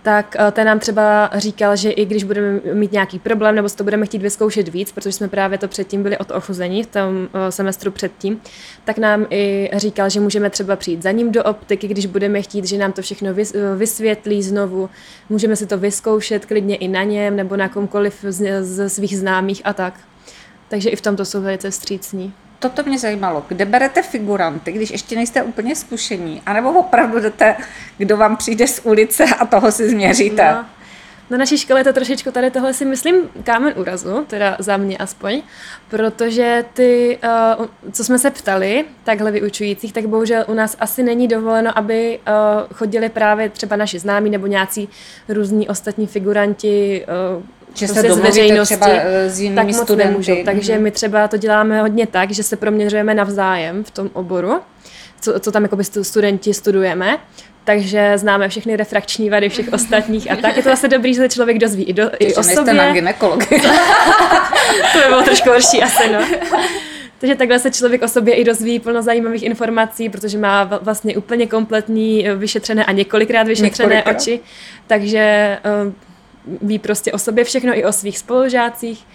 [0.03, 3.77] tak eh, ten nám třeba říkal, že i když budeme mít nějaký problém nebo si
[3.77, 7.29] to budeme chtít vyzkoušet víc, protože jsme právě to předtím byli od ochuzení v tom
[7.35, 8.41] eh, semestru předtím,
[8.85, 12.65] tak nám i říkal, že můžeme třeba přijít za ním do optiky, když budeme chtít,
[12.65, 14.91] že nám to všechno eh, vysvětlí znovu,
[15.29, 18.25] můžeme si to vyzkoušet klidně i na něm nebo na komkoliv
[18.61, 19.95] ze svých známých a tak.
[20.69, 23.45] Takže i v tomto jsou velice vstřícní toto mě zajímalo.
[23.49, 26.43] Kde berete figuranty, když ještě nejste úplně zkušení?
[26.47, 27.57] A nebo opravdu jdete,
[27.99, 30.53] kdo vám přijde z ulice a toho si změříte?
[30.53, 30.65] No.
[31.31, 34.99] Na naší škole je to trošičku tady tohle si myslím kámen úrazu, teda za mě
[34.99, 35.43] aspoň,
[35.89, 37.19] protože ty,
[37.59, 42.19] uh, co jsme se ptali, takhle vyučujících, tak bohužel u nás asi není dovoleno, aby
[42.19, 44.89] uh, chodili právě třeba naši známí nebo nějací
[45.29, 47.43] různí ostatní figuranti, uh,
[47.79, 50.11] že prostě se z veřejnosti, třeba eh, s jinými tak moc studenty.
[50.11, 50.45] nemůžou.
[50.45, 50.83] Takže mhm.
[50.83, 54.61] my třeba to děláme hodně tak, že se proměřujeme navzájem v tom oboru,
[55.21, 57.19] co, co tam jako studenti studujeme,
[57.65, 61.29] takže známe všechny refrakční vady všech ostatních a tak je to zase dobrý, že se
[61.29, 62.75] člověk dozví i, do, i o sobě.
[62.75, 63.61] na gynekologii.
[64.93, 66.21] to by bylo trošku horší asi, no.
[67.19, 71.47] Takže takhle se člověk o sobě i dozví plno zajímavých informací, protože má vlastně úplně
[71.47, 74.21] kompletní eh, vyšetřené a několikrát vyšetřené několikrát.
[74.21, 74.41] oči.
[74.87, 75.93] Takže uh,
[76.63, 79.07] ví prostě o sobě všechno i o svých spolužácích.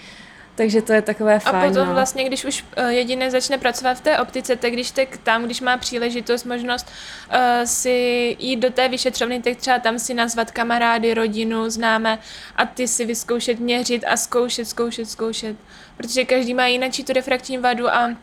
[0.56, 1.56] Takže to je takové fajn.
[1.56, 1.94] A potom no.
[1.94, 5.62] vlastně, když už uh, jediný začne pracovat v té optice, tak když tak tam, když
[5.62, 6.92] má příležitost, možnost
[7.30, 12.20] uh, si jít do té vyšetřovny, tak třeba tam si nazvat kamarády, rodinu, známe
[12.56, 15.56] a ty si vyzkoušet měřit a zkoušet, zkoušet, zkoušet.
[15.98, 18.16] Protože každý má jinak tu refrakční vadu a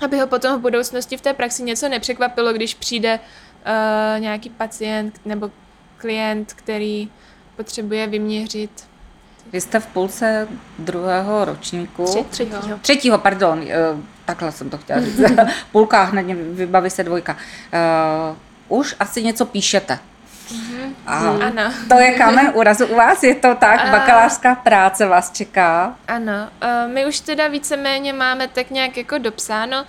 [0.00, 5.20] aby ho potom v budoucnosti v té praxi něco nepřekvapilo, když přijde uh, nějaký pacient
[5.24, 5.50] nebo
[5.96, 7.10] klient, který
[7.56, 8.70] potřebuje vyměřit.
[9.52, 12.04] Vy jste v půlce druhého ročníku.
[12.04, 12.78] Tři, třetího.
[12.78, 13.64] Třetího, pardon.
[13.68, 13.76] Eh,
[14.24, 15.20] takhle jsem to chtěla říct.
[15.72, 17.36] Půlka, hned vybaví se dvojka.
[18.68, 19.98] Uh, už asi něco píšete.
[20.48, 20.92] Mm-hmm.
[21.06, 21.72] A ano.
[21.88, 23.22] To je kámen úrazu u vás?
[23.22, 23.84] Je to tak?
[23.84, 25.94] Uh, Bakalářská práce vás čeká?
[26.08, 26.48] Ano.
[26.86, 29.84] My už teda víceméně máme tak nějak jako dopsáno.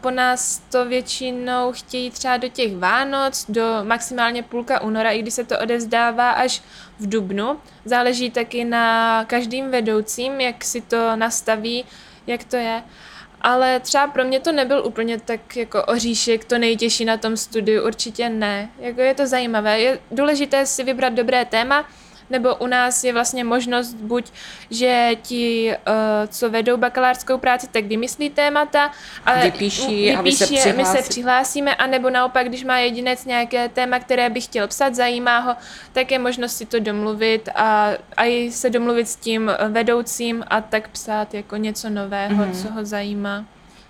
[0.00, 5.34] Po nás to většinou chtějí třeba do těch Vánoc, do maximálně půlka února, i když
[5.34, 6.62] se to odevzdává až
[6.98, 7.60] v dubnu.
[7.84, 11.84] Záleží taky na každým vedoucím, jak si to nastaví,
[12.26, 12.82] jak to je.
[13.40, 17.86] Ale třeba pro mě to nebyl úplně tak jako oříšek, to nejtěžší na tom studiu,
[17.86, 18.70] určitě ne.
[18.78, 21.88] Jako je to zajímavé, je důležité si vybrat dobré téma,
[22.30, 24.32] nebo u nás je vlastně možnost buď,
[24.70, 25.94] že ti, uh,
[26.28, 28.90] co vedou bakalářskou práci, tak vymyslí témata
[29.26, 30.76] a vypíší, vypíší a my se, přihlásí.
[30.76, 35.38] my se přihlásíme, anebo naopak, když má jedinec nějaké téma, které by chtěl psat, zajímá
[35.38, 35.56] ho,
[35.92, 40.60] tak je možnost si to domluvit a, a i se domluvit s tím vedoucím a
[40.60, 42.62] tak psát jako něco nového, mm-hmm.
[42.62, 43.44] co ho zajímá.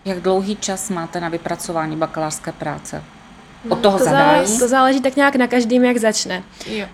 [0.05, 3.05] Jak dlouhý čas máte na vypracování bakalářské práce?
[3.69, 4.29] Od toho to zadání?
[4.29, 6.43] Záleží, to záleží tak nějak na každým, jak začne.
[6.67, 6.87] Jo.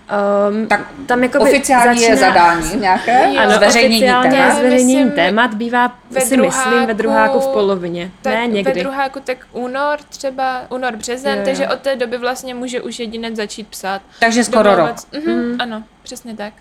[0.49, 3.33] Um, tak tam jako oficiální začíná, je zadání nějaké?
[3.33, 3.39] Jo.
[3.41, 4.57] Ano, zveřejnění témat.
[4.57, 8.11] zveřejnění témat bývá, ve si druháku, myslím, ve druháku v polovině.
[8.21, 8.73] Tak ne, někdy.
[8.73, 11.45] Ve druháku tak únor, třeba únor, březen, jo.
[11.45, 14.01] takže od té doby vlastně může už jedinec začít psát.
[14.19, 14.95] Takže skoro rok.
[15.13, 15.61] Mhm, mm.
[15.61, 16.53] Ano, přesně tak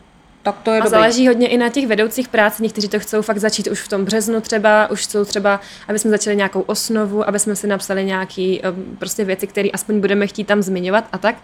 [0.44, 0.90] tak to je A dobrý.
[0.90, 4.04] záleží hodně i na těch vedoucích práci, někteří to chcou fakt začít už v tom
[4.04, 8.56] březnu třeba, už chcou třeba, aby jsme začali nějakou osnovu, aby jsme si napsali nějaké
[8.98, 11.36] prostě věci, které aspoň budeme chtít tam zmiňovat a tak.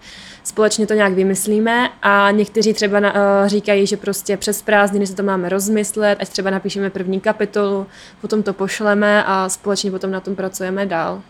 [0.44, 5.14] Společně to nějak vymyslíme a někteří třeba na, uh, říkají, že prostě přes prázdniny si
[5.14, 7.86] to máme rozmyslet, ať třeba napíšeme první kapitolu,
[8.20, 11.22] potom to pošleme a společně potom na tom pracujeme dál.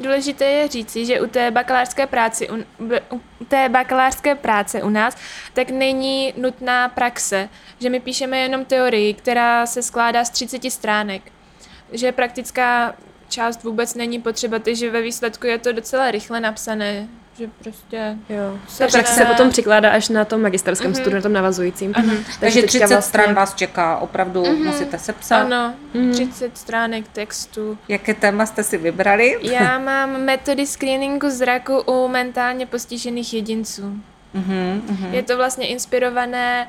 [0.00, 2.64] Důležité je říci, že u té bakalářské práce, u,
[3.40, 5.16] u té bakalářské práce u nás,
[5.52, 11.22] tak není nutná praxe, že my píšeme jenom teorii, která se skládá z 30 stránek,
[11.92, 12.94] že praktická
[13.28, 17.08] část vůbec není potřeba, takže ve výsledku je to docela rychle napsané,
[17.40, 18.16] že prostě...
[18.28, 18.58] Jo.
[18.68, 21.00] Se tak se potom přikládá až na tom magisterském mm-hmm.
[21.00, 21.92] studiu, na tom navazujícím.
[21.92, 22.16] Mm-hmm.
[22.16, 23.02] Takže, Takže 30 vlastně...
[23.02, 24.64] stran vás čeká, opravdu mm-hmm.
[24.64, 25.40] musíte sepsat.
[25.40, 26.12] Ano, mm-hmm.
[26.12, 27.78] 30 stránek textu.
[27.88, 29.38] Jaké téma jste si vybrali?
[29.42, 33.94] Já mám metody screeningu zraku u mentálně postižených jedinců.
[34.34, 35.10] Mm-hmm.
[35.10, 36.68] Je to vlastně inspirované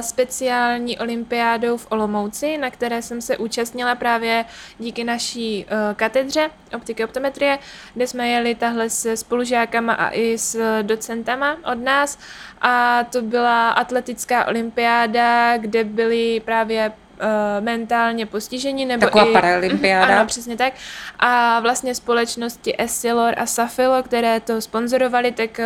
[0.00, 4.44] speciální olympiádou v Olomouci, na které jsem se účastnila právě
[4.78, 7.58] díky naší uh, katedře optiky optometrie,
[7.94, 12.18] kde jsme jeli tahle se spolužákama a i s docentama od nás
[12.60, 18.86] a to byla atletická olympiáda, kde byly právě uh, mentálně postižení.
[18.86, 20.16] Nebo Taková i, paralympiáda.
[20.16, 20.72] Ano, přesně tak.
[21.18, 25.60] A vlastně společnosti Essilor a Safilo, které to sponzorovali, tak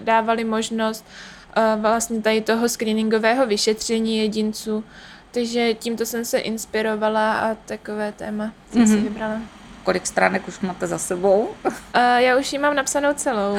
[0.00, 1.35] dávali možnost uh,
[1.76, 4.84] vlastně tady toho screeningového vyšetření jedinců.
[5.30, 8.94] Takže tímto jsem se inspirovala a takové téma jsem mm-hmm.
[8.94, 9.40] si vybrala.
[9.82, 11.48] Kolik stránek už máte za sebou?
[11.64, 11.72] Uh,
[12.16, 13.58] já už ji mám napsanou celou.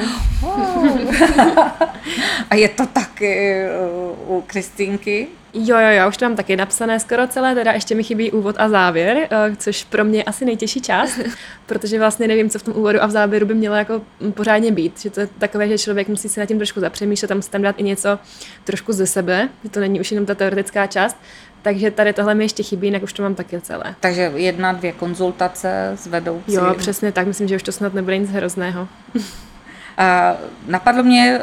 [2.50, 3.62] a je to taky
[4.26, 5.28] uh, u Kristýnky?
[5.54, 8.56] Jo, jo, jo, už to mám taky napsané skoro celé, teda ještě mi chybí úvod
[8.58, 11.20] a závěr, uh, což pro mě je asi nejtěžší část,
[11.66, 14.02] protože vlastně nevím, co v tom úvodu a v závěru by mělo jako
[14.34, 17.38] pořádně být, že to je takové, že člověk musí si nad tím trošku zapřemýšlet, tam
[17.38, 18.18] musí tam dát i něco
[18.64, 21.16] trošku ze sebe, že to není už jenom ta teoretická část,
[21.62, 23.94] takže tady tohle mi ještě chybí, jinak už to mám taky celé.
[24.00, 26.54] Takže jedna, dvě konzultace s vedoucím.
[26.54, 28.88] Jo, přesně tak, myslím, že už to snad nebude nic hrozného.
[29.98, 31.40] A napadlo mě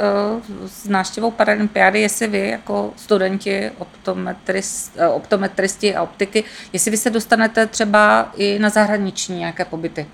[0.65, 7.67] s návštěvou Paralympiády, jestli vy jako studenti optometrist, optometristi a optiky, jestli vy se dostanete
[7.67, 10.07] třeba i na zahraniční nějaké pobyty.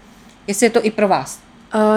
[0.47, 1.39] Jestli je to i pro vás.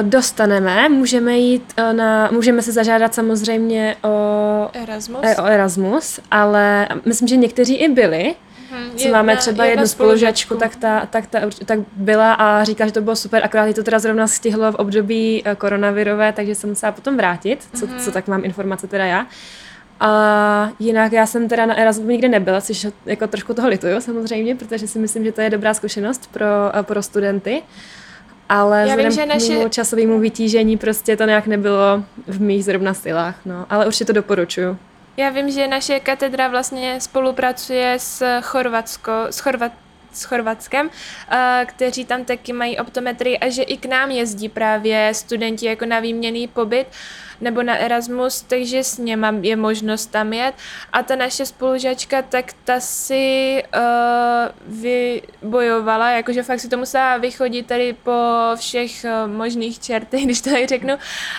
[0.03, 7.37] Dostaneme, můžeme jít na, můžeme se zažádat samozřejmě o Erasmus, o Erasmus ale myslím, že
[7.37, 8.35] někteří i byli.
[8.75, 12.87] Hmm, co jedna, máme třeba jednu spolužačku, tak ta, tak ta tak byla a říká,
[12.87, 16.71] že to bylo super, akorát to teda zrovna stihlo v období eh, koronavirové, takže jsem
[16.71, 17.99] musela potom vrátit, co, hmm.
[17.99, 19.27] co tak mám informace teda já.
[20.01, 24.55] A jinak já jsem teda na Erasmu nikdy nebyla, což jako trošku toho lituju samozřejmě,
[24.55, 26.47] protože si myslím, že to je dobrá zkušenost pro,
[26.79, 27.63] eh, pro studenty.
[28.49, 29.71] Ale já vím, že naše...
[29.71, 33.67] časovému vytížení prostě to nějak nebylo v mých zrovna silách, no.
[33.71, 34.79] Ale určitě to doporučuju.
[35.17, 39.73] Já vím, že naše katedra vlastně spolupracuje s Chorvatsko, s Chorvat,
[40.13, 40.91] s Chorvatskem,
[41.65, 46.01] kteří tam taky mají optometrii a že i k nám jezdí právě studenti jako na
[46.01, 46.87] výměný pobyt
[47.41, 50.55] nebo na Erasmus, takže s něma je možnost tam jet.
[50.93, 57.67] A ta naše spolužačka, tak ta si uh, vybojovala, jakože fakt si to musela vychodit
[57.67, 58.13] tady po
[58.57, 60.95] všech uh, možných čertech, když to tak řeknu.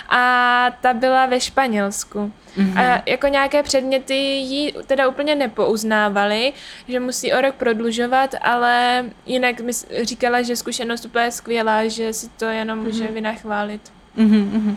[0.08, 2.32] A ta byla ve Španělsku.
[2.58, 2.80] Mm-hmm.
[2.80, 6.52] A jako nějaké předměty jí teda úplně nepouznávali,
[6.88, 12.12] že musí o rok prodlužovat, ale jinak mi říkala, že zkušenost úplně je skvělá, že
[12.12, 13.12] si to jenom může mm-hmm.
[13.12, 13.92] vynachválit.
[14.18, 14.76] Mm-hmm.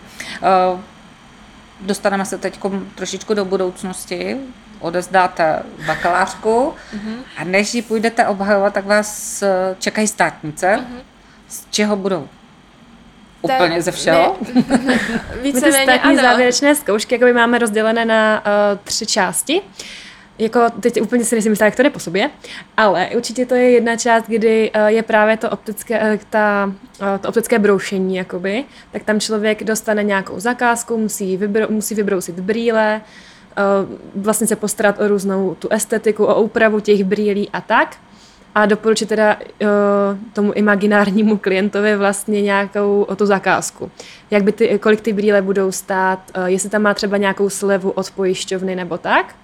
[0.73, 0.79] Uh,
[1.81, 2.59] dostaneme se teď
[2.95, 4.37] trošičku do budoucnosti,
[4.79, 7.15] odezdáte bakalářku mm-hmm.
[7.37, 10.79] a než ji půjdete obhajovat, tak vás eh, čekají státnice.
[10.79, 11.01] Mm-hmm.
[11.47, 12.27] Z čeho budou?
[13.41, 14.37] Úplně tak, ze všeho?
[15.41, 16.21] Více ty státní ano.
[16.21, 19.61] závěrečné zkoušky jako máme rozdělené na uh, tři části.
[20.39, 22.29] Jako teď úplně si nejsem jistá, jak to jde po sobě,
[22.77, 27.17] ale určitě to je jedna část, kdy uh, je právě to optické, uh, ta, uh,
[27.21, 28.63] to optické broušení, jakoby.
[28.91, 33.01] Tak tam člověk dostane nějakou zakázku, musí, vybro, musí vybrousit brýle,
[34.15, 37.97] vlastně se postarat o různou tu estetiku, o úpravu těch brýlí a tak
[38.55, 39.37] a doporučit teda
[40.33, 43.91] tomu imaginárnímu klientovi vlastně nějakou o tu zakázku.
[44.31, 48.11] Jak by ty, kolik ty brýle budou stát, jestli tam má třeba nějakou slevu od
[48.11, 49.35] pojišťovny nebo tak.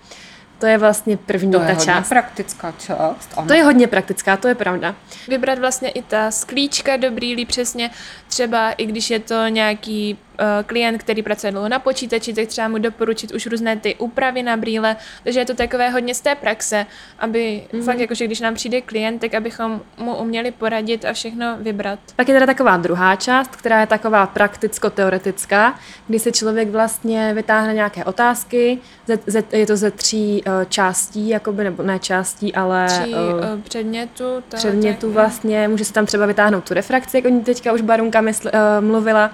[0.59, 2.09] To je vlastně první to ta je část.
[2.09, 3.29] praktická část.
[3.37, 3.47] Ano.
[3.47, 4.95] To je hodně praktická, to je pravda.
[5.27, 7.89] Vybrat vlastně i ta sklíčka do brýlí přesně,
[8.27, 10.17] třeba i když je to nějaký
[10.65, 14.57] klient, který pracuje dlouho na počítači, tak třeba mu doporučit už různé ty úpravy na
[14.57, 16.85] brýle, takže je to takové hodně z té praxe,
[17.19, 17.83] aby mm-hmm.
[17.83, 21.99] fakt jakože když nám přijde klient, tak abychom mu uměli poradit a všechno vybrat.
[22.15, 27.73] Pak je teda taková druhá část, která je taková prakticko-teoretická, kdy se člověk vlastně vytáhne
[27.73, 32.85] nějaké otázky, ze, ze, je to ze tří uh, částí, jakoby, nebo ne částí, ale
[32.87, 34.43] tří uh, předmětů.
[34.49, 37.81] To, předmětů tak, vlastně, může se tam třeba vytáhnout tu refrakci, jak oni teďka už
[37.81, 39.31] Barunka mysl, uh, mluvila,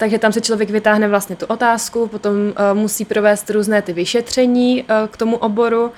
[0.00, 4.82] takže tam se člověk vytáhne vlastně tu otázku, potom uh, musí provést různé ty vyšetření
[4.82, 5.92] uh, k tomu oboru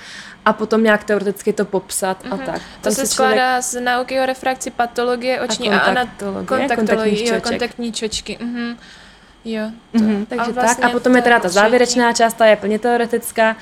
[0.44, 2.32] a potom nějak teoreticky to popsat mm-hmm.
[2.32, 2.46] a mhm.
[2.46, 2.54] tak.
[2.54, 7.34] Tam to se, se skládá z nauky o refrakci patologie oční a, a kontaktologie, kontaktologie,
[7.34, 8.38] jo, kontaktní čočky.
[8.40, 8.76] Mm-hmm.
[9.44, 9.98] Jo, to.
[9.98, 10.26] Mm-hmm.
[10.26, 13.56] Takže vlastně tak a potom je teda ta závěrečná část, ta je plně teoretická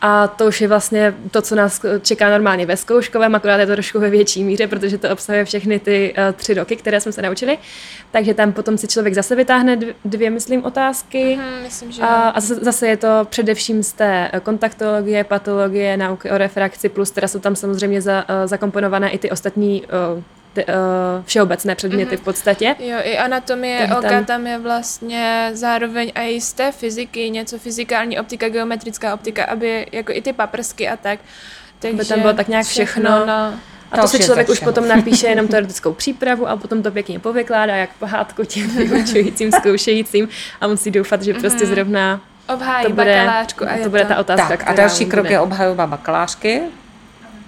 [0.00, 3.72] a to už je vlastně to, co nás čeká normálně ve zkouškovém, akorát je to
[3.72, 7.22] trošku ve větší míře, protože to obsahuje všechny ty uh, tři roky, které jsme se
[7.22, 7.58] naučili.
[8.10, 11.36] Takže tam potom si člověk zase vytáhne dvě, myslím, otázky.
[11.36, 16.38] Mm, myslím, že a, a zase je to především z té kontaktologie, patologie, nauky o
[16.38, 19.82] refrakci, plus teda jsou tam samozřejmě za, uh, zakomponované i ty ostatní
[20.16, 20.22] uh,
[20.56, 20.72] ty, uh,
[21.24, 22.76] všeobecné předměty v podstatě.
[22.78, 27.58] Jo, i anatomie Takže oka tam- tam je vlastně zároveň i z té fyziky, něco
[27.58, 31.20] fyzikální optika, geometrická optika, aby jako i ty paprsky a tak.
[31.78, 33.26] Takže tam bylo tak nějak všechno.
[33.26, 33.54] no.
[33.92, 37.18] A To to si člověk už potom napíše jenom teoretickou přípravu a potom to pěkně
[37.18, 40.28] povykládá jak pohádku těm vyučujícím, zkoušejícím
[40.60, 42.20] a musí doufat, že prostě zrovna
[42.54, 45.34] Obhájí to bude, bakalářku a to bude ta otázka, Tak a další krok bude.
[45.34, 46.62] je obhajoba bakalářky.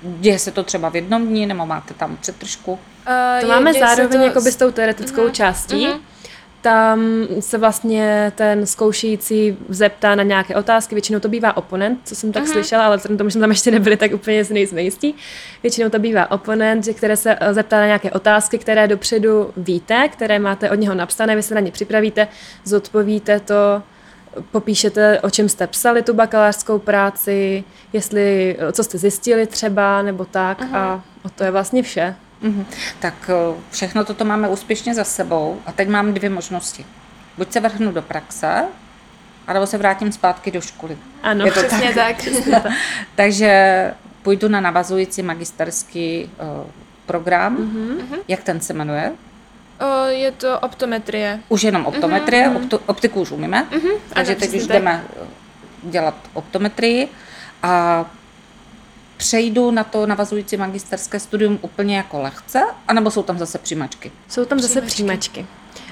[0.02, 2.78] Děje se to třeba v jednom dní, nebo máte tam přetržku?
[3.08, 5.86] Uh, To je- máme zároveň to jako by s- tou teoretickou Mhm, částí.
[5.86, 5.98] mhm.
[6.60, 7.00] Tam
[7.40, 12.42] se vlastně ten zkoušející zeptá na nějaké otázky, většinou to bývá oponent, co jsem tak
[12.42, 12.52] Mhm.
[12.52, 15.14] slyšela, ale vzhledem tomu, že jsme tam ještě nebyli, tak úplně si nejsme jistí.
[15.62, 20.08] Většinou to bývá oponent, že které se eh, zeptá na nějaké otázky, které dopředu víte,
[20.08, 22.28] které máte od něho napsané, vy se na ně připravíte,
[22.64, 23.82] zodpovíte to,
[24.50, 30.62] popíšete, o čem jste psali tu bakalářskou práci, jestli, co jste zjistili třeba, nebo tak
[30.72, 32.16] a o to je vlastně vše.
[32.42, 32.66] Mhm.
[32.98, 36.86] Tak eh, všechno toto máme úspěšně za sebou a teď mám dvě možnosti.
[37.36, 38.64] Buď se vrhnu do praxe,
[39.46, 40.98] anebo se vrátím zpátky do školy.
[41.22, 42.16] Ano, Je to Přesně tak.
[43.14, 46.30] Takže půjdu na navazující magisterský
[46.62, 46.70] uh,
[47.06, 47.52] program.
[47.52, 48.18] Mhm.
[48.28, 49.12] Jak ten se jmenuje?
[49.80, 51.40] O, je to optometrie.
[51.48, 53.66] Už jenom optometrie, opto, optiku už umíme,
[54.12, 54.76] takže teď přesně už tak.
[54.76, 55.26] jdeme eh,
[55.82, 57.08] dělat optometrii
[57.62, 58.04] a
[59.18, 64.12] přejdu na to navazující magisterské studium úplně jako lehce, anebo jsou tam zase přijímačky?
[64.28, 65.46] Jsou tam zase Přijímačky.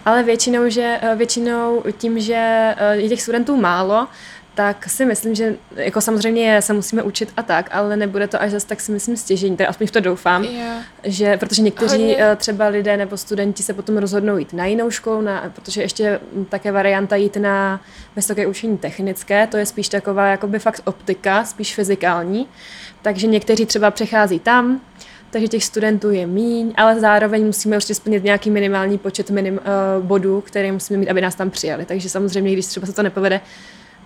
[0.05, 2.35] Ale většinou, že, eh, většinou tím, že
[2.77, 4.09] eh, je těch studentů málo,
[4.55, 8.51] tak si myslím, že jako samozřejmě se musíme učit a tak, ale nebude to až
[8.51, 10.65] zase tak si myslím stěžení, teda aspoň v to doufám, Jo.
[11.05, 12.17] že protože někteří Hodně.
[12.19, 16.21] eh, třeba lidé nebo studenti se potom rozhodnou jít na jinou školu, na, protože ještě
[16.33, 17.81] mm, také varianta jít na
[18.17, 22.49] vysoké učení technické, to je spíš taková jakoby fakt optika, spíš fyzikální,
[23.07, 24.81] takže někteří třeba přechází tam,
[25.31, 30.05] takže těch studentů je míň, ale zároveň musíme určitě splnit nějaký minimální počet minim, uh,
[30.05, 31.85] bodů, které musíme mít, aby nás tam přijali.
[31.85, 33.41] Takže samozřejmě, když třeba se to nepovede,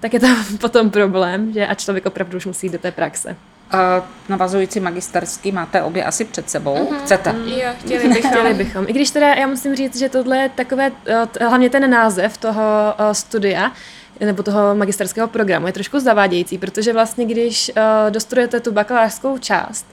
[0.01, 3.37] tak je tam potom problém, že a člověk opravdu už musí jít do té praxe.
[3.71, 6.93] A navazující magisterský máte obě asi před sebou.
[7.05, 7.35] Chcete?
[7.47, 8.31] Jo, chtěli bychom.
[8.31, 8.85] Chtěli bychom.
[8.89, 12.39] I když teda já musím říct, že tohle je takové, eh, t- hlavně ten název
[12.39, 12.63] toho
[12.99, 13.73] eh, studia,
[14.21, 19.87] nebo toho magisterského programu je trošku zavádějící, protože vlastně když uh, dostudujete tu bakalářskou část,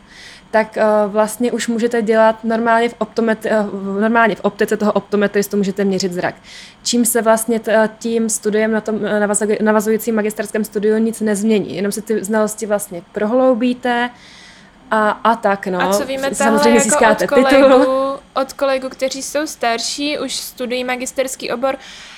[0.52, 5.58] tak uh, vlastně už můžete dělat normálně v, optometri, uh, normálně v optice toho optometristu
[5.58, 6.36] můžete měřit zrak.
[6.84, 11.92] Čím se vlastně t, tím studiem na tom navazu- navazujícím magisterském studiu nic nezmění, jenom
[11.92, 14.10] se ty znalosti vlastně prohloubíte
[14.92, 15.82] a, a tak, no.
[15.82, 18.20] A co víme Samozřejmě jako získáte od kolegů, titul.
[18.34, 21.78] od kolegů, kteří jsou starší, už studují magisterský obor,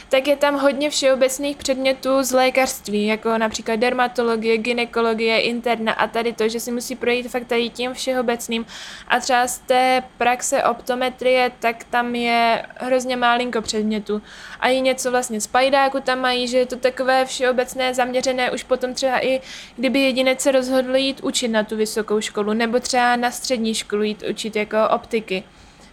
[0.09, 6.33] tak je tam hodně všeobecných předmětů z lékařství, jako například dermatologie, gynekologie, interna a tady
[6.33, 8.65] to, že si musí projít fakt tady tím všeobecným.
[9.07, 14.21] A třeba z té praxe optometrie, tak tam je hrozně málinko předmětů.
[14.59, 18.63] A i něco vlastně z pajdáku tam mají, že je to takové všeobecné, zaměřené už
[18.63, 19.41] potom třeba i,
[19.75, 24.03] kdyby jedinec se rozhodl jít učit na tu vysokou školu, nebo třeba na střední školu
[24.03, 25.43] jít učit jako optiky.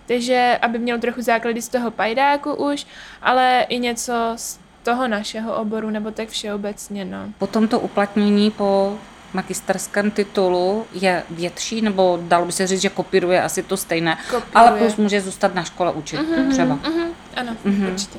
[0.06, 2.86] Takže aby měl trochu základy z toho pajdáku už,
[3.22, 7.18] ale i něco z toho našeho oboru, nebo tak všeobecně, no.
[7.38, 8.98] Po tomto uplatnění po
[9.34, 14.50] magisterském titulu je větší, nebo dalo by se říct, že kopíruje asi to stejné, Kopíruje.
[14.54, 16.74] ale plus může zůstat na škole učit třeba.
[16.74, 17.86] Mhm, ano, Mhm.
[17.92, 18.18] určitě.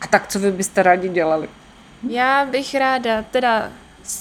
[0.00, 1.48] A tak co vy byste rádi dělali?
[2.08, 3.68] Já bych ráda teda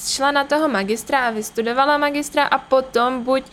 [0.07, 3.43] šla na toho magistra a vystudovala magistra a potom buď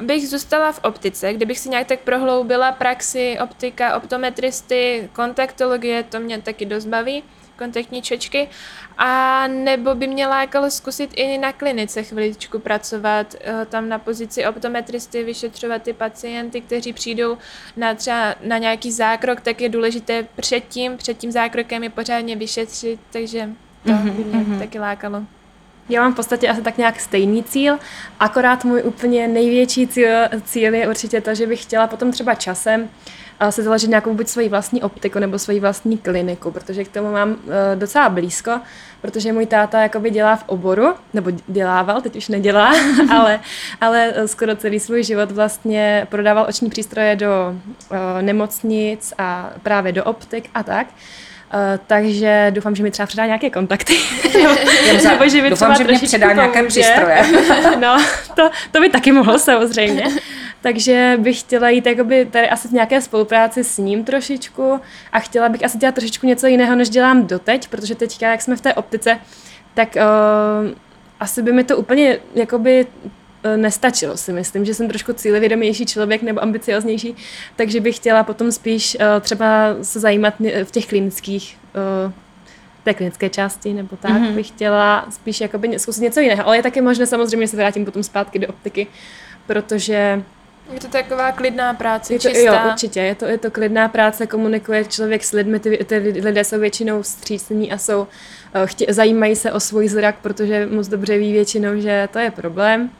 [0.00, 6.20] bych zůstala v optice, kde bych si nějak tak prohloubila praxi, optika, optometristy, kontaktologie, to
[6.20, 7.22] mě taky dost baví,
[7.58, 8.48] kontaktní čočky,
[8.98, 14.46] a nebo by mě lákalo zkusit i na klinice chviličku pracovat, eh, tam na pozici
[14.46, 17.38] optometristy, vyšetřovat ty pacienty, kteří přijdou
[17.76, 23.00] na třeba na nějaký zákrok, tak je důležité předtím, před tím zákrokem je pořádně vyšetřit,
[23.10, 23.48] takže
[23.84, 25.22] to by mě taky lákalo.
[25.92, 27.78] Já mám v podstatě asi tak nějak stejný cíl,
[28.20, 30.08] akorát můj úplně největší cíl,
[30.44, 32.88] cíl je určitě to, že bych chtěla potom třeba časem
[33.40, 37.12] eh, se založit nějakou buď svoji vlastní optiku nebo svoji vlastní kliniku, protože k tomu
[37.12, 37.36] mám
[37.72, 38.60] eh, docela blízko,
[39.00, 42.72] protože můj táta jakoby dělá v oboru, nebo dělával, teď už nedělá,
[43.10, 43.40] ale,
[43.80, 47.56] ale eh, skoro celý svůj život vlastně prodával oční přístroje do
[48.20, 50.86] nemocnic a právě do optik a tak.
[51.52, 53.96] Uh, takže doufám, že mi třeba předá nějaké kontakty.
[55.00, 57.22] za- Nebo že mi doufám, třeba že mě předá nějaké přístroje.
[57.80, 60.04] no, to, to by taky mohlo samozřejmě.
[60.60, 64.80] Takže bych chtěla jít jakoby tady asi v nějaké spolupráci s ním trošičku
[65.12, 68.56] a chtěla bych asi dělat trošičku něco jiného, než dělám doteď, protože teďka, jak jsme
[68.56, 69.18] v té optice,
[69.74, 70.70] tak uh,
[71.20, 73.10] asi by mi to úplně jakoby eh,
[73.56, 77.16] nestačilo si myslím, že jsem trošku cílevědomější člověk nebo ambicioznější,
[77.56, 80.34] takže bych chtěla potom spíš uh, třeba se zajímat
[80.64, 81.58] v těch klinických
[82.06, 82.12] uh,
[82.84, 84.34] té klinické části nebo tak, mm-hmm.
[84.34, 86.46] bych chtěla spíš jakoby zkusit něco jiného.
[86.46, 88.86] Ale je taky možné samozřejmě, že se vrátím potom zpátky do optiky,
[89.46, 90.22] protože
[90.72, 92.64] je to taková klidná práce, je to, čistá.
[92.64, 93.00] Jo, určitě.
[93.00, 97.02] Je to, je to klidná práce, komunikuje člověk s lidmi, ty, ty lidé jsou většinou
[97.02, 98.06] střícní a jsou,
[98.54, 102.30] eh, chtě, zajímají se o svůj zrak, protože moc dobře ví většinou, že to je
[102.30, 102.90] problém.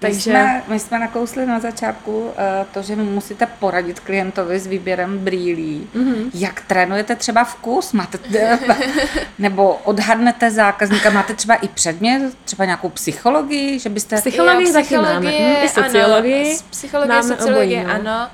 [0.00, 0.32] Takže...
[0.32, 2.32] My, jsme, my jsme nakousli na začátku uh,
[2.72, 5.88] to, že musíte poradit klientovi s výběrem brýlí.
[5.96, 6.30] Mm-hmm.
[6.34, 7.92] Jak trénujete třeba vkus?
[7.92, 8.18] Máte,
[9.38, 11.10] nebo odhadnete zákazníka?
[11.10, 14.16] Máte třeba i předmět, třeba nějakou psychologii, že byste...
[14.16, 15.30] Psychologii jo, taky máme.
[15.30, 16.50] Mm, I sociologii.
[16.50, 18.10] Ano, psychologie, máme sociologie, obojí, no.
[18.10, 18.30] ano.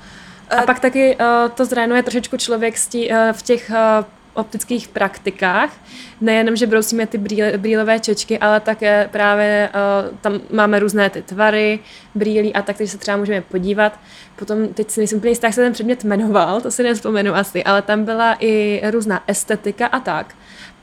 [0.49, 4.05] A pak taky uh, to zrénuje trošičku člověk stí, uh, v těch uh,
[4.35, 5.73] optických praktikách.
[6.21, 11.21] Nejenom, že brousíme ty brýle, brýlové čočky, ale také právě uh, tam máme různé ty
[11.21, 11.79] tvary
[12.15, 13.99] brýlí a tak, takže se třeba můžeme podívat.
[14.35, 17.63] Potom, teď si nejsem úplně jistá, jak se ten předmět jmenoval, to si nevzpomenu asi,
[17.63, 20.35] ale tam byla i různá estetika a tak.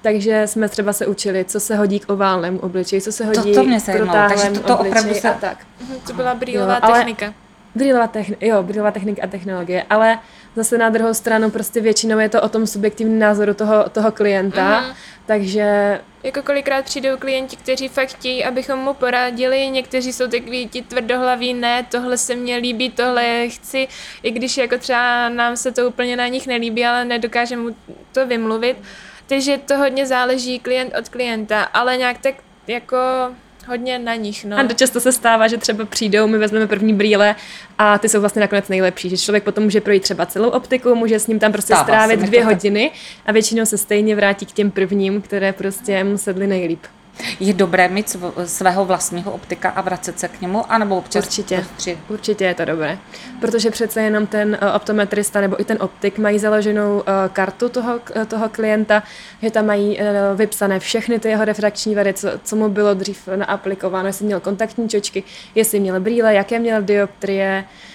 [0.03, 3.61] Takže jsme třeba se učili, co se hodí k oválnému obličeji, co se hodí to,
[3.61, 5.31] to mě k takže to, to opravdu se...
[5.31, 5.59] a tak.
[5.81, 7.27] Mhm, to byla brýlová jo, technika.
[7.27, 7.35] Ale
[7.75, 10.19] brýlová, techni- jo, brýlová technika a technologie, ale
[10.57, 14.81] zase na druhou stranu prostě většinou je to o tom subjektivním názoru toho, toho klienta,
[14.81, 14.95] mm-hmm.
[15.27, 16.01] takže...
[16.23, 21.55] Jako kolikrát přijdou klienti, kteří fakt chtějí, abychom mu poradili, někteří jsou takový ti tvrdohlaví,
[21.55, 23.89] ne, tohle se mně líbí, tohle chci,
[24.23, 27.77] i když jako třeba nám se to úplně na nich nelíbí, ale nedokáže mu
[28.13, 28.77] to vymluvit,
[29.27, 32.35] takže to hodně záleží klient od klienta, ale nějak tak
[32.67, 32.97] jako
[33.67, 34.59] hodně na nich, no.
[34.59, 37.35] A často se stává, že třeba přijdou, my vezmeme první brýle
[37.79, 41.19] a ty jsou vlastně nakonec nejlepší, že člověk potom může projít třeba celou optiku, může
[41.19, 42.91] s ním tam prostě stává strávit dvě hodiny
[43.27, 46.81] a většinou se stejně vrátí k těm prvním, které prostě mu sedly nejlíp.
[47.41, 51.99] Je dobré mít svého vlastního optika a vracet se k němu, anebo občas Určitě, prostři.
[52.09, 52.99] určitě je to dobré,
[53.41, 57.03] protože přece jenom ten uh, optometrista nebo i ten optik mají založenou uh,
[57.33, 59.03] kartu toho, uh, toho klienta,
[59.43, 59.99] že tam mají
[60.37, 64.89] vypsané všechny ty jeho refrakční vady, co, co mu bylo dřív naaplikováno, jestli měl kontaktní
[64.89, 65.23] čočky,
[65.55, 67.92] jestli měl brýle, jaké měl dioptrie, Eh,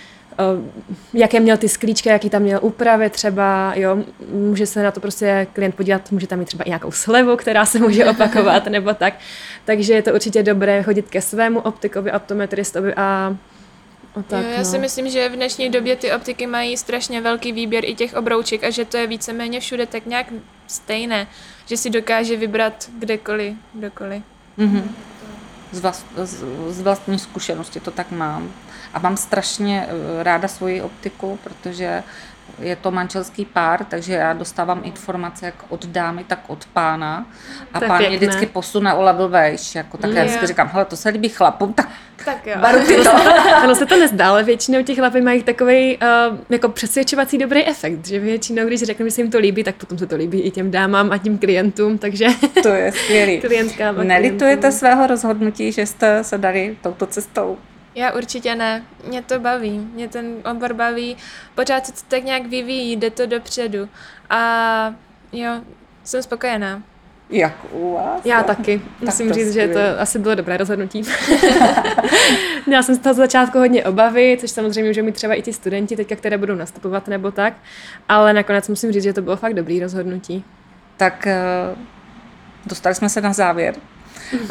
[1.13, 3.97] jaké měl ty sklíčky, jaký tam měl úpravy třeba, jo,
[4.31, 7.65] může se na to prostě klient podívat, může tam mít třeba i nějakou slevu, která
[7.65, 9.13] se může opakovat nebo tak.
[9.65, 13.37] Takže je to určitě dobré chodit ke svému optikovi, optometristovi a
[14.13, 14.65] O tak, jo, já no.
[14.65, 18.63] si myslím, že v dnešní době ty optiky mají strašně velký výběr i těch obrouček
[18.63, 20.27] a že to je víceméně všude tak nějak
[20.67, 21.27] stejné,
[21.65, 24.23] že si dokáže vybrat kdekoliv, kdokoliv.
[24.59, 24.83] Mm-hmm.
[25.71, 28.51] Z, vlast, z, z vlastní zkušenosti to tak mám.
[28.93, 32.03] A mám strašně eh, ráda svoji optiku, protože
[32.59, 37.27] je to manželský pár, takže já dostávám informace jak od dámy, tak od pána.
[37.73, 39.75] A tak pán mě vždycky posune o level vejš.
[39.75, 41.89] Jako tak já vždycky říkám, hele, to se líbí chlapům, tak,
[42.25, 42.55] tak jo.
[42.59, 43.11] baru ty to.
[43.63, 48.07] ono se to nezdá, ale většinou těch chlapy mají takový uh, jako přesvědčovací dobrý efekt,
[48.07, 50.51] že většinou, když řeknu, že se jim to líbí, tak potom se to líbí i
[50.51, 52.27] těm dámám a těm klientům, takže
[52.63, 53.41] to je skvělý.
[54.03, 57.57] Nelitujete svého rozhodnutí, že jste se dali touto cestou?
[57.97, 58.83] Já určitě ne.
[59.07, 59.79] Mě to baví.
[59.93, 61.17] Mě ten obor baví.
[61.55, 63.89] Pořád se to tak nějak vyvíjí, jde to dopředu.
[64.29, 64.93] A
[65.31, 65.61] jo,
[66.03, 66.83] jsem spokojená.
[67.29, 68.25] Jak u vás?
[68.25, 68.81] Já taky.
[69.01, 69.73] Musím říct, skvělý.
[69.73, 71.01] že to asi bylo dobré rozhodnutí.
[72.67, 75.95] Měla jsem z toho začátku hodně obavy, což samozřejmě můžou mít třeba i ti studenti,
[75.95, 77.53] teďka, které budou nastupovat nebo tak,
[78.09, 80.45] ale nakonec musím říct, že to bylo fakt dobrý rozhodnutí.
[80.97, 81.35] Tak eh,
[82.65, 83.75] dostali jsme se na závěr.
[84.33, 84.49] Uh,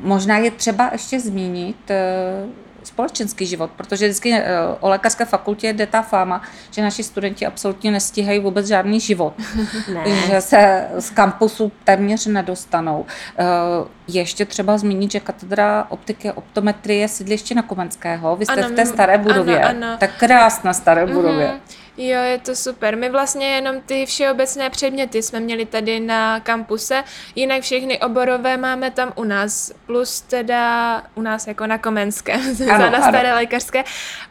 [0.00, 2.50] možná je třeba ještě zmínit, uh,
[2.86, 4.44] společenský život, protože vždycky eh,
[4.80, 9.34] o lékařské fakultě jde ta fáma, že naši studenti absolutně nestíhají vůbec žádný život,
[9.94, 10.16] ne.
[10.26, 13.06] že se z kampusu téměř nedostanou.
[13.38, 13.44] Eh,
[14.08, 18.36] ještě třeba zmínit, že katedra optiky a optometrie sídlí ještě na Komenského.
[18.36, 19.96] Vy jste ano, v té staré budově, ano, ano.
[19.98, 21.14] tak krásná staré mhm.
[21.14, 21.60] budově.
[21.96, 22.96] Jo, je to super.
[22.96, 28.90] My vlastně jenom ty všeobecné předměty jsme měli tady na kampuse, jinak všechny oborové máme
[28.90, 32.40] tam u nás, plus teda u nás jako na Komenském,
[32.72, 33.40] ano, na staré ano.
[33.40, 33.84] lékařské,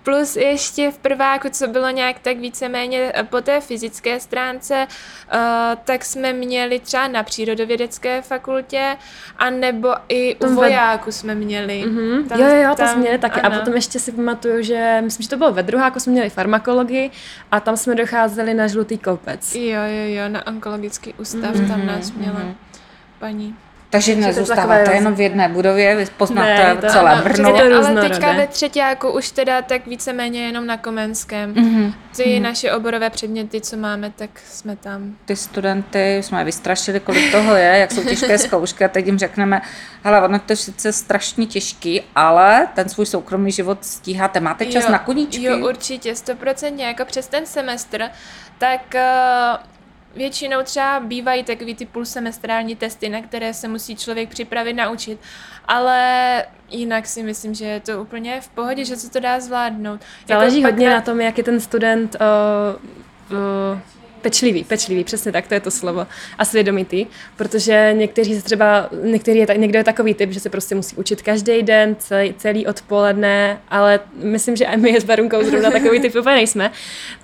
[0.04, 4.88] plus ještě v prváku, co bylo nějak tak víceméně eh, po té fyzické stránce,
[5.34, 5.40] uh,
[5.84, 8.98] tak jsme měli třeba na přírodovědecké fakultě,
[9.38, 11.84] a nebo i u vojáku jsme měli.
[11.86, 12.28] Mm-hmm.
[12.28, 13.42] Tam, jo, jo, to tam, jsme měli taky.
[13.42, 13.56] Ano.
[13.56, 17.12] A potom ještě si pamatuju, že myslím, že to bylo ve druháku, jsme měli farmakologii
[17.54, 19.56] a tam jsme docházeli na žlutý kopec.
[19.56, 22.56] Jo, jo, jo, na onkologický ústav, mm-hmm, tam nás měla mm-hmm.
[23.20, 23.56] paní.
[23.94, 27.24] Takže to je nezůstáváte takové jenom v jedné budově, vy poznáte Ne, to celé ano,
[27.24, 27.56] Brno.
[27.56, 31.54] je to ale teďka ve třetíku už teda tak víceméně jenom na Komenském.
[31.54, 31.94] Mhm.
[32.16, 35.16] Ty naše oborové předměty, co máme, tak jsme tam.
[35.26, 39.18] Ty studenty jsme je vystrašili, kolik toho je, jak jsou těžké zkoušky a teď jim
[39.20, 39.62] řekneme,
[40.04, 44.40] hele, ono to je sice strašně těžký, ale ten svůj soukromý život stíháte.
[44.40, 45.44] Máte čas Jo, na koníčky?
[45.44, 48.10] Jo, určitě, stoprocentně, jako přes ten semestr,
[48.58, 49.73] tak uh,
[50.16, 55.20] většinou třeba bývají takový ty půlsemestrální testy, na které se musí člověk připravit, naučit,
[55.66, 60.02] ale jinak si myslím, že je to úplně v pohodě, že se to dá zvládnout.
[60.28, 62.16] Záleží Jako hodně pak na tom, jak je ten student
[63.30, 63.80] uh, uh,
[64.24, 66.08] pečlivý, pečlivý, přesně tak, to je to slovo,
[66.38, 67.06] a svědomitý,
[67.38, 71.22] protože někteří se třeba, některý je, někdo je takový typ, že se prostě musí učit
[71.22, 76.36] každý den, celý, celý odpoledne, ale myslím, že my s Barunkou zrovna takový typ úplně
[76.36, 76.72] nejsme,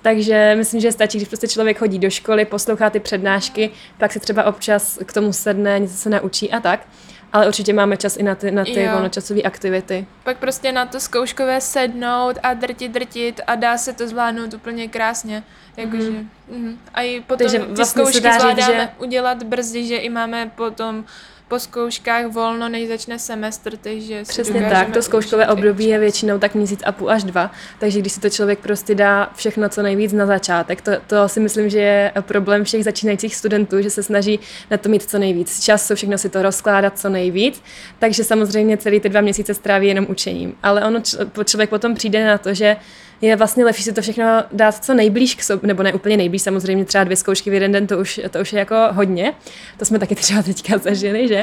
[0.02, 4.20] takže myslím, že stačí, když prostě člověk chodí do školy, poslouchá ty přednášky, pak se
[4.20, 6.86] třeba občas k tomu sedne, něco se naučí a tak,
[7.32, 10.06] ale určitě máme čas i na ty, na ty volnočasové aktivity.
[10.24, 14.88] Pak prostě na to zkouškové sednout a drtit, drtit a dá se to zvládnout úplně
[14.88, 15.42] krásně.
[15.76, 16.10] Jakože,
[16.48, 16.78] mm.
[16.94, 20.08] A i potom Takže ty vlastně zkoušky dá říct, zvládáme že- udělat brzy, že i
[20.08, 21.04] máme potom
[21.50, 26.54] po zkouškách volno, než začne semestr, takže Přesně tak, to zkouškové období je většinou tak
[26.54, 30.12] měsíc a půl až dva, takže když si to člověk prostě dá všechno co nejvíc
[30.12, 34.40] na začátek, to, to si myslím, že je problém všech začínajících studentů, že se snaží
[34.70, 37.62] na to mít co nejvíc času, všechno si to rozkládat co nejvíc,
[37.98, 40.54] takže samozřejmě celý ty dva měsíce stráví jenom učením.
[40.62, 42.76] Ale ono č- člověk potom přijde na to, že
[43.22, 46.42] je vlastně lepší si to všechno dát co nejblíž k sobě, nebo ne úplně nejblíž,
[46.42, 49.34] samozřejmě třeba dvě zkoušky v jeden den, to už, to už je jako hodně,
[49.76, 51.42] to jsme taky třeba teďka zažili, že?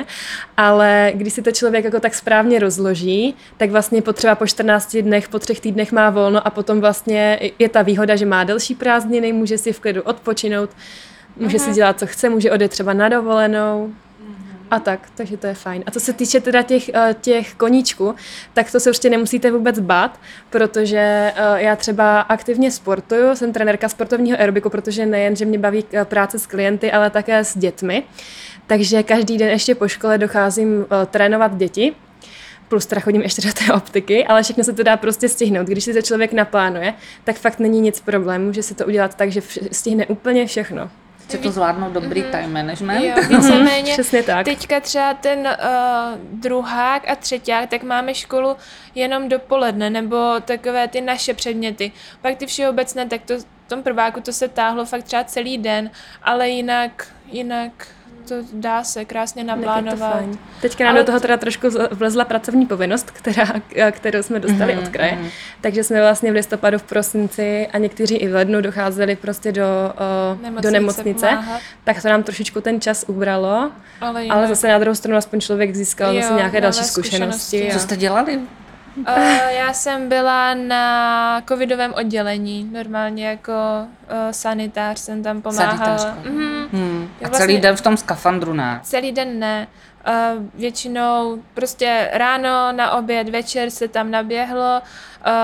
[0.58, 5.30] Ale když si to člověk jako tak správně rozloží, tak vlastně potřeba po 14 dnech,
[5.30, 9.34] po třech týdnech má volno a potom vlastně je ta výhoda, že má delší prázdniny,
[9.34, 10.70] může si v klidu odpočinout,
[11.36, 13.94] může si dělat, co chce, může odjet třeba na dovolenou,
[14.72, 15.84] a tak, takže to je fajn.
[15.86, 18.16] A co se týče teda těch, eh, těch koníčků,
[18.54, 23.90] tak to se určitě nemusíte vůbec bát, protože eh, já třeba aktivně sportuju, jsem trenérka
[23.90, 28.04] sportovního aerobiku, protože nejen, že mě baví eh, práce s klienty, ale také s dětmi.
[28.68, 31.96] Takže každý den ještě po škole docházím trénovat děti,
[32.68, 35.68] plus teda chodím ještě do té optiky, ale všechno se to dá prostě stihnout.
[35.68, 36.94] Když si to člověk naplánuje,
[37.24, 39.42] tak fakt není nic problému, může si to udělat tak, že
[39.72, 40.90] stihne úplně všechno.
[41.28, 43.04] Chce to zvládnout dobrý time management?
[43.04, 43.94] Jo, víceméně.
[43.94, 44.46] Přesně tak.
[44.46, 48.56] Teďka třeba ten uh, druhák a třeťák, tak máme školu
[48.96, 51.92] jenom dopoledne, nebo takové ty naše předměty.
[52.22, 55.92] Pak ty všeobecné, tak to v tom prváku to se táhlo fakt třeba celý den,
[56.24, 57.88] ale jinak, jinak
[58.28, 60.24] to dá se krásně Tak je to naplánovat.
[60.62, 63.46] Teďka nám Ale do toho teda trošku vlezla pracovní povinnost, která,
[63.92, 65.12] kterou jsme dostali Mhm, od kraje.
[65.12, 65.30] mhm.
[65.62, 69.64] Takže jsme vlastně v listopadu, v prosinci a někteří i v lednu docházeli prostě do,
[70.34, 71.28] uh, do Nemocnice nemocnice.
[71.28, 71.62] pomáhat.
[71.84, 73.72] Tak to nám trošičku ten čas ubralo,
[74.02, 77.40] Ale, jinak, ale zase na druhou stranu aspoň člověk získal Jo, zase nějaké další zkušenosti.
[77.58, 77.70] zkušenosti.
[77.74, 78.40] Co jste dělali?
[78.98, 79.06] Uh,
[79.50, 86.18] já jsem byla na covidovém oddělení, normálně jako uh, sanitář jsem tam pomáhala.
[86.24, 86.68] Mhm.
[86.74, 87.10] Hmm.
[87.20, 88.80] A Já celý vlastně- den v tom skafandru ne?
[88.84, 89.68] Celý den ne.
[90.08, 94.82] Uh, většinou prostě ráno, na oběd, večer se tam naběhlo,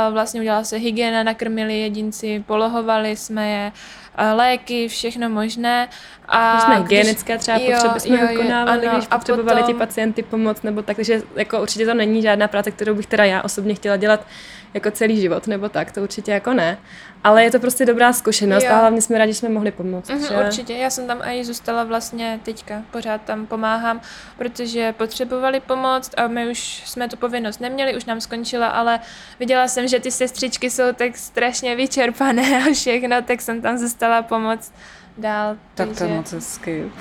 [0.08, 4.03] uh, vlastně udělala se hygiena, nakrmili jedinci, polohovali jsme je, uh,
[4.34, 5.89] léky, všechno možné.
[6.28, 9.80] A když- hygienické třeba jo, potřeby jsme jo, jo, vykonávali, ano, když potřebovali potom- ti
[9.80, 13.41] pacienty pomoc, nebo tak, takže jako určitě to není žádná práce, kterou bych teda já
[13.41, 14.26] osobně chtěla dělat
[14.74, 16.78] jako celý život, nebo tak, to určitě jako ne.
[17.24, 18.71] Ale je to prostě dobrá zkušenost Jo.
[18.71, 20.09] a hlavně jsme rádi, že jsme mohli pomoct.
[20.09, 20.38] Mhm, že...
[20.45, 24.01] určitě, já jsem tam i zůstala vlastně teďka, pořád tam pomáhám,
[24.38, 28.99] protože potřebovali pomoc a my už jsme tu povinnost neměli, už nám skončila, ale
[29.39, 34.21] viděla jsem, že ty sestřičky jsou tak strašně vyčerpané a všechno, tak jsem tam zůstala
[34.21, 34.74] pomoct
[35.17, 35.57] dál.
[35.74, 36.84] Tak to je moc hezky.
[36.84, 36.91] Uh,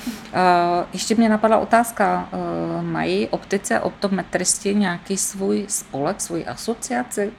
[0.92, 2.28] ještě mě napadla otázka.
[2.32, 7.32] Uh, mají optice, optometristi nějaký svůj spolek, svůj asociaci?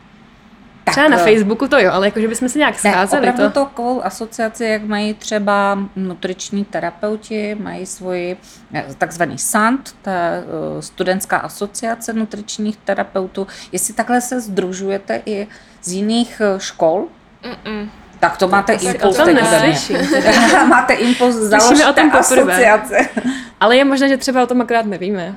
[0.92, 3.66] Třeba na eh, Facebooku to jo, ale jakože bychom se nějak Ne, scházeli opravdu to.
[3.66, 8.38] takovou asociaci, jak mají třeba nutriční terapeuti, mají svoji
[8.74, 10.16] eh, takzvaný SANT, to je
[10.78, 13.48] eh, studentská asociace nutričních terapeutů.
[13.72, 15.48] Jestli takhle se združujete i
[15.84, 17.06] z jiných škol,
[17.44, 17.90] Mm-mm.
[18.20, 19.34] tak to máte Tak impuls to ne.
[19.34, 19.98] neslyším.
[20.70, 22.18] máte impuls, poprvé.
[22.20, 23.10] asociace.
[23.60, 25.36] Ale je možné, že třeba o tom akorát nevíme.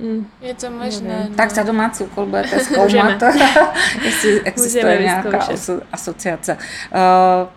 [0.00, 0.26] Mm.
[0.40, 1.26] Je to možné.
[1.30, 1.36] no.
[1.36, 3.22] Tak za domácí úkol budete zkoumat,
[4.04, 6.54] jestli existuje Můžeme nějaká aso- asociace.
[6.54, 7.48] Uh,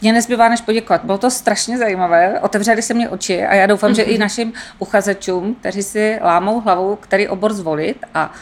[0.00, 1.04] mě nezbývá než poděkovat.
[1.04, 5.54] Bylo to strašně zajímavé, otevřeli se mě oči a já doufám, že i našim uchazečům,
[5.54, 8.32] kteří si lámou hlavou, který obor zvolit a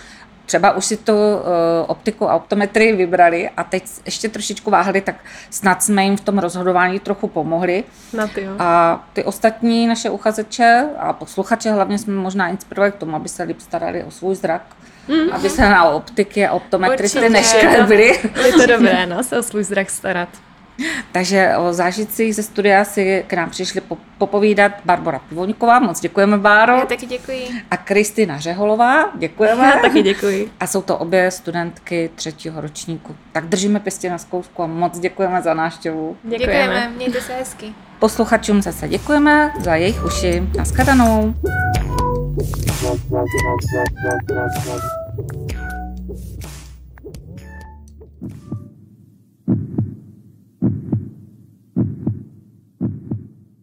[0.50, 1.40] třeba už si tu uh,
[1.86, 5.14] optiku a optometrii vybrali a teď ještě trošičku váhali, tak
[5.50, 7.84] snad jsme jim v tom rozhodování trochu pomohli.
[8.12, 8.52] Na ty, jo.
[8.58, 13.42] A ty ostatní naše uchazeče a posluchače hlavně jsme možná inspirovali k tomu, aby se
[13.42, 14.62] líp starali o svůj zrak,
[15.08, 15.32] mm.
[15.32, 18.18] aby se na optiky a optometristy nešklebili.
[18.46, 20.28] Je to dobré, no, se o svůj zrak starat.
[21.12, 26.38] Takže o zážitcích ze studia si k nám přišli po- popovídat Barbara Pivoňková, moc děkujeme
[26.38, 27.48] Báro, Já taky děkuji.
[27.70, 29.72] a Kristýna Řeholová, děkujeme.
[29.82, 30.50] Taky děkuji.
[30.60, 33.16] A jsou to obě studentky třetího ročníku.
[33.32, 36.16] Tak držíme pěstě na zkoušku a moc děkujeme za návštěvu.
[36.22, 36.38] Děkujeme.
[36.62, 37.66] Děkujeme, mějte se hezky.
[37.98, 40.42] Posluchačům zase děkujeme za jejich uši.
[40.56, 41.34] Naschledanou.
[45.20, 45.49] Thank you.